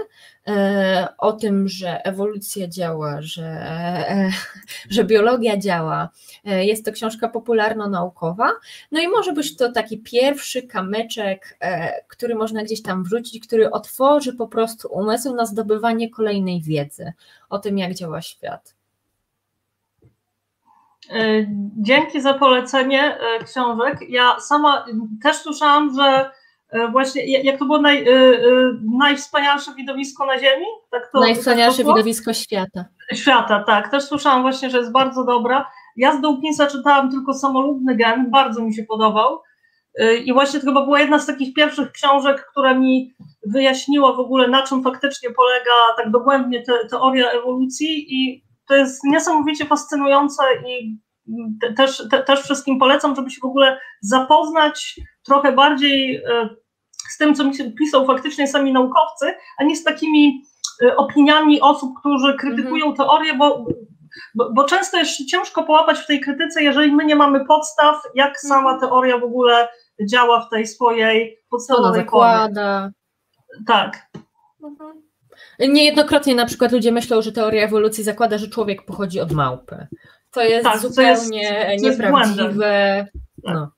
[0.46, 4.30] e, o tym, że ewolucja działa, że, e,
[4.90, 6.08] że biologia działa.
[6.44, 8.52] E, jest to książka popularno-naukowa,
[8.92, 11.58] no i może być to taki pierwszy kamyczek,
[12.08, 17.12] który można gdzieś tam wrzucić, który otworzy po prostu umysł na zdobywanie kolejnej wiedzy
[17.50, 18.77] o tym, jak działa świat.
[21.76, 23.98] Dzięki za polecenie książek.
[24.08, 24.86] Ja sama
[25.22, 26.30] też słyszałam, że
[26.70, 28.40] E, właśnie, jak to było naj, e, e,
[28.98, 30.66] najwspanialsze widowisko na Ziemi?
[30.90, 32.84] Tak to, najwspanialsze tak widowisko świata.
[33.14, 33.90] Świata, tak.
[33.90, 35.70] Też słyszałam właśnie, że jest bardzo dobra.
[35.96, 39.38] Ja z Dawkinsa czytałam tylko Samolubny Gen, bardzo mi się podobał.
[40.24, 43.14] I właśnie to chyba była jedna z takich pierwszych książek, która mi
[43.46, 49.04] wyjaśniła w ogóle, na czym faktycznie polega tak dogłębnie te, teoria ewolucji i to jest
[49.04, 50.98] niesamowicie fascynujące i
[51.60, 56.48] te, też, te, też wszystkim polecam, żeby się w ogóle zapoznać trochę bardziej e,
[57.10, 60.42] z tym, co mi się pisał faktycznie sami naukowcy, a nie z takimi
[60.82, 62.96] e, opiniami osób, którzy krytykują mhm.
[62.96, 63.66] teorię, bo,
[64.34, 68.28] bo, bo, często jest ciężko połapać w tej krytyce, jeżeli my nie mamy podstaw, jak
[68.28, 68.48] mhm.
[68.48, 69.68] sama teoria w ogóle
[70.10, 72.90] działa w tej swojej podstawowej zakłada.
[73.66, 74.06] Tak.
[74.64, 75.07] Mhm.
[75.58, 79.86] Niejednokrotnie na przykład ludzie myślą, że teoria ewolucji zakłada, że człowiek pochodzi od małpy.
[80.30, 83.06] To jest tak, zupełnie to jest, nieprawdziwe.
[83.44, 83.54] Tak.
[83.54, 83.70] No.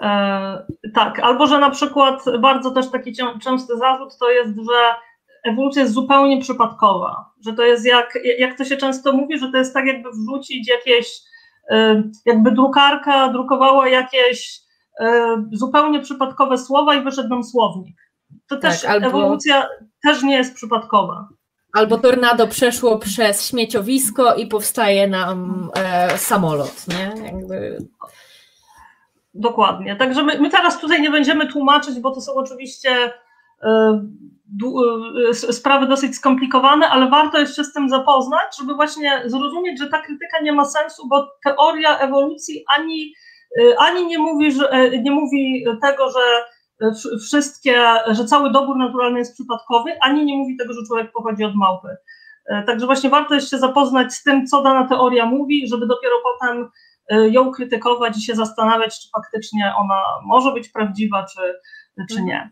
[0.00, 3.12] E, tak, albo że na przykład bardzo też taki
[3.42, 4.94] częsty zarzut to jest, że
[5.44, 9.58] ewolucja jest zupełnie przypadkowa, że to jest jak, jak to się często mówi, że to
[9.58, 11.20] jest tak jakby wrzucić jakieś,
[11.70, 14.60] e, jakby drukarka drukowała jakieś
[15.00, 17.96] e, zupełnie przypadkowe słowa i wyszedł nam słownik.
[18.48, 19.06] To tak, też albo...
[19.06, 19.68] ewolucja
[20.02, 21.28] też nie jest przypadkowa.
[21.72, 27.24] Albo tornado przeszło przez śmieciowisko i powstaje nam e, samolot, nie?
[27.24, 27.78] Jakby...
[29.34, 29.96] Dokładnie.
[29.96, 33.12] Także my, my, teraz tutaj nie będziemy tłumaczyć, bo to są oczywiście
[33.62, 34.00] e,
[35.30, 39.98] e, sprawy dosyć skomplikowane, ale warto jeszcze z tym zapoznać, żeby właśnie zrozumieć, że ta
[39.98, 43.14] krytyka nie ma sensu, bo teoria ewolucji ani,
[43.60, 46.20] e, ani nie, mówi, że, nie mówi tego, że
[47.24, 51.54] wszystkie, że cały dobór naturalny jest przypadkowy, ani nie mówi tego, że człowiek pochodzi od
[51.54, 51.88] małpy.
[52.66, 56.70] Także właśnie warto jest się zapoznać z tym, co dana teoria mówi, żeby dopiero potem
[57.12, 61.40] Y, ją krytykować i się zastanawiać, czy faktycznie ona może być prawdziwa, czy,
[62.10, 62.50] czy nie.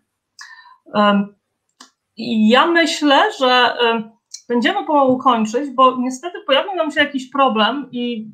[2.26, 3.76] Ja myślę, że
[4.48, 8.30] będziemy pomału kończyć, bo niestety pojawił nam się jakiś problem i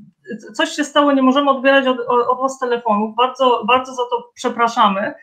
[0.54, 1.98] coś się stało, nie możemy odbierać od,
[2.28, 3.16] od Was telefonów.
[3.16, 5.14] Bardzo, bardzo za to przepraszamy.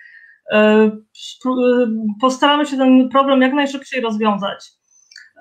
[2.22, 4.78] Postaramy się ten problem jak najszybciej rozwiązać.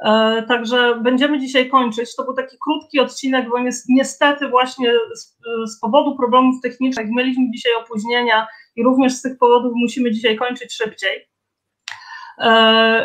[0.04, 2.16] E, także będziemy dzisiaj kończyć.
[2.16, 3.56] To był taki krótki odcinek, bo
[3.88, 8.46] niestety właśnie z, z, powodu problemów technicznych mieliśmy dzisiaj opóźnienia
[8.76, 11.28] i również z tych powodów musimy dzisiaj kończyć szybciej.
[12.38, 12.48] E,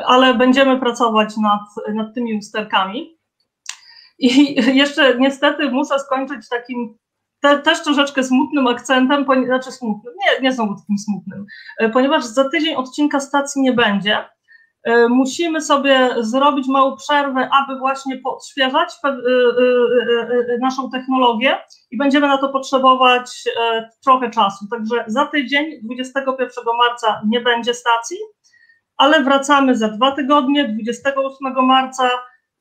[0.06, 3.18] ale będziemy pracować nad, nad tymi usterkami.
[4.20, 6.98] I jeszcze niestety muszę skończyć takim
[7.42, 11.46] te, też troszeczkę smutnym akcentem, znaczy smutnym, nie, nie znowu takim smutnym,
[11.80, 14.18] e, ponieważ za tydzień odcinka stacji nie będzie.
[14.84, 19.12] E, musimy sobie zrobić małą przerwę, aby właśnie podświeżać e,
[20.62, 21.58] naszą technologię
[21.92, 23.44] i będziemy na to potrzebować
[24.04, 24.66] trochę czasu.
[24.72, 28.18] Także za tydzień, 21 marca, nie będzie stacji,
[28.98, 32.10] ale wracamy za dwa tygodnie, 28 marca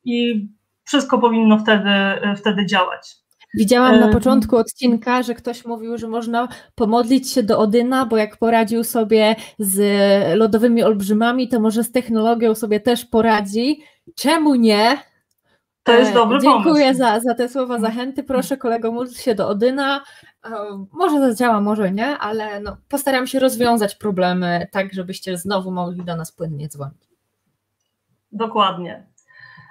[0.05, 0.49] i
[0.85, 1.91] wszystko powinno wtedy,
[2.37, 3.20] wtedy działać.
[3.55, 8.37] Widziałam na początku odcinka, że ktoś mówił, że można pomodlić się do Odyna, bo jak
[8.37, 9.79] poradził sobie z
[10.39, 13.83] lodowymi olbrzymami, to może z technologią sobie też poradzi.
[14.15, 14.99] Czemu nie?
[15.83, 16.79] To jest dobry Dziękuję pomysł.
[16.79, 18.23] Dziękuję za, za te słowa zachęty.
[18.23, 20.05] Proszę kolego, módl się do Odyna.
[20.93, 26.17] Może zadziała, może nie, ale no, postaram się rozwiązać problemy tak, żebyście znowu mogli do
[26.17, 27.09] nas płynnie dzwonić.
[28.33, 29.07] Dokładnie.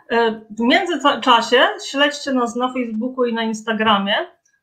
[0.09, 4.15] E, w międzyczasie śledźcie nas na Facebooku i na Instagramie.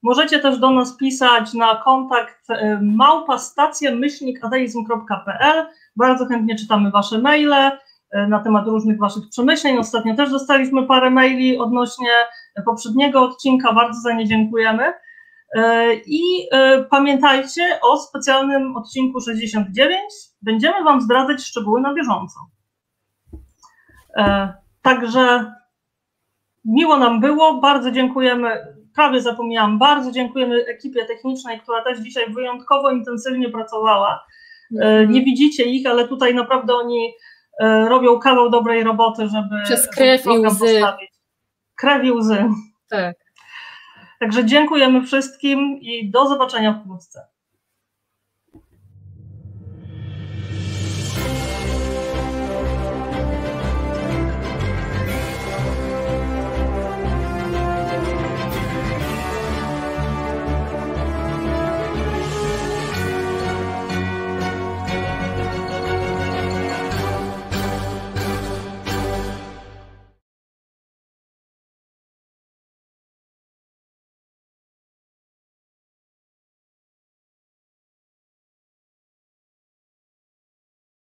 [0.02, 5.66] Możecie też do nas pisać na kontakt e, małpastacja-ateizm.pl.
[5.96, 7.78] Bardzo chętnie czytamy Wasze maile e,
[8.28, 9.78] na temat różnych Waszych przemyśleń.
[9.78, 12.10] Ostatnio też dostaliśmy parę maili odnośnie
[12.64, 13.72] poprzedniego odcinka.
[13.72, 14.92] Bardzo za nie dziękujemy.
[16.06, 16.48] I
[16.90, 19.98] pamiętajcie o specjalnym odcinku 69.
[20.42, 22.40] Będziemy Wam zdradzać szczegóły na bieżąco.
[24.86, 25.52] Także
[26.64, 32.90] miło nam było, bardzo dziękujemy, prawie zapomniałam, bardzo dziękujemy ekipie technicznej, która też dzisiaj wyjątkowo
[32.90, 34.26] intensywnie pracowała.
[34.80, 35.10] Mm.
[35.10, 37.12] Nie widzicie ich, ale tutaj naprawdę oni
[37.60, 39.62] e, robią kawał dobrej roboty, żeby.
[39.64, 40.58] Przez krew żeby i łzy.
[40.58, 41.10] Postawić.
[41.76, 42.44] Krew i łzy.
[42.90, 43.16] Tak.
[44.20, 47.26] Także dziękujemy wszystkim i do zobaczenia wkrótce.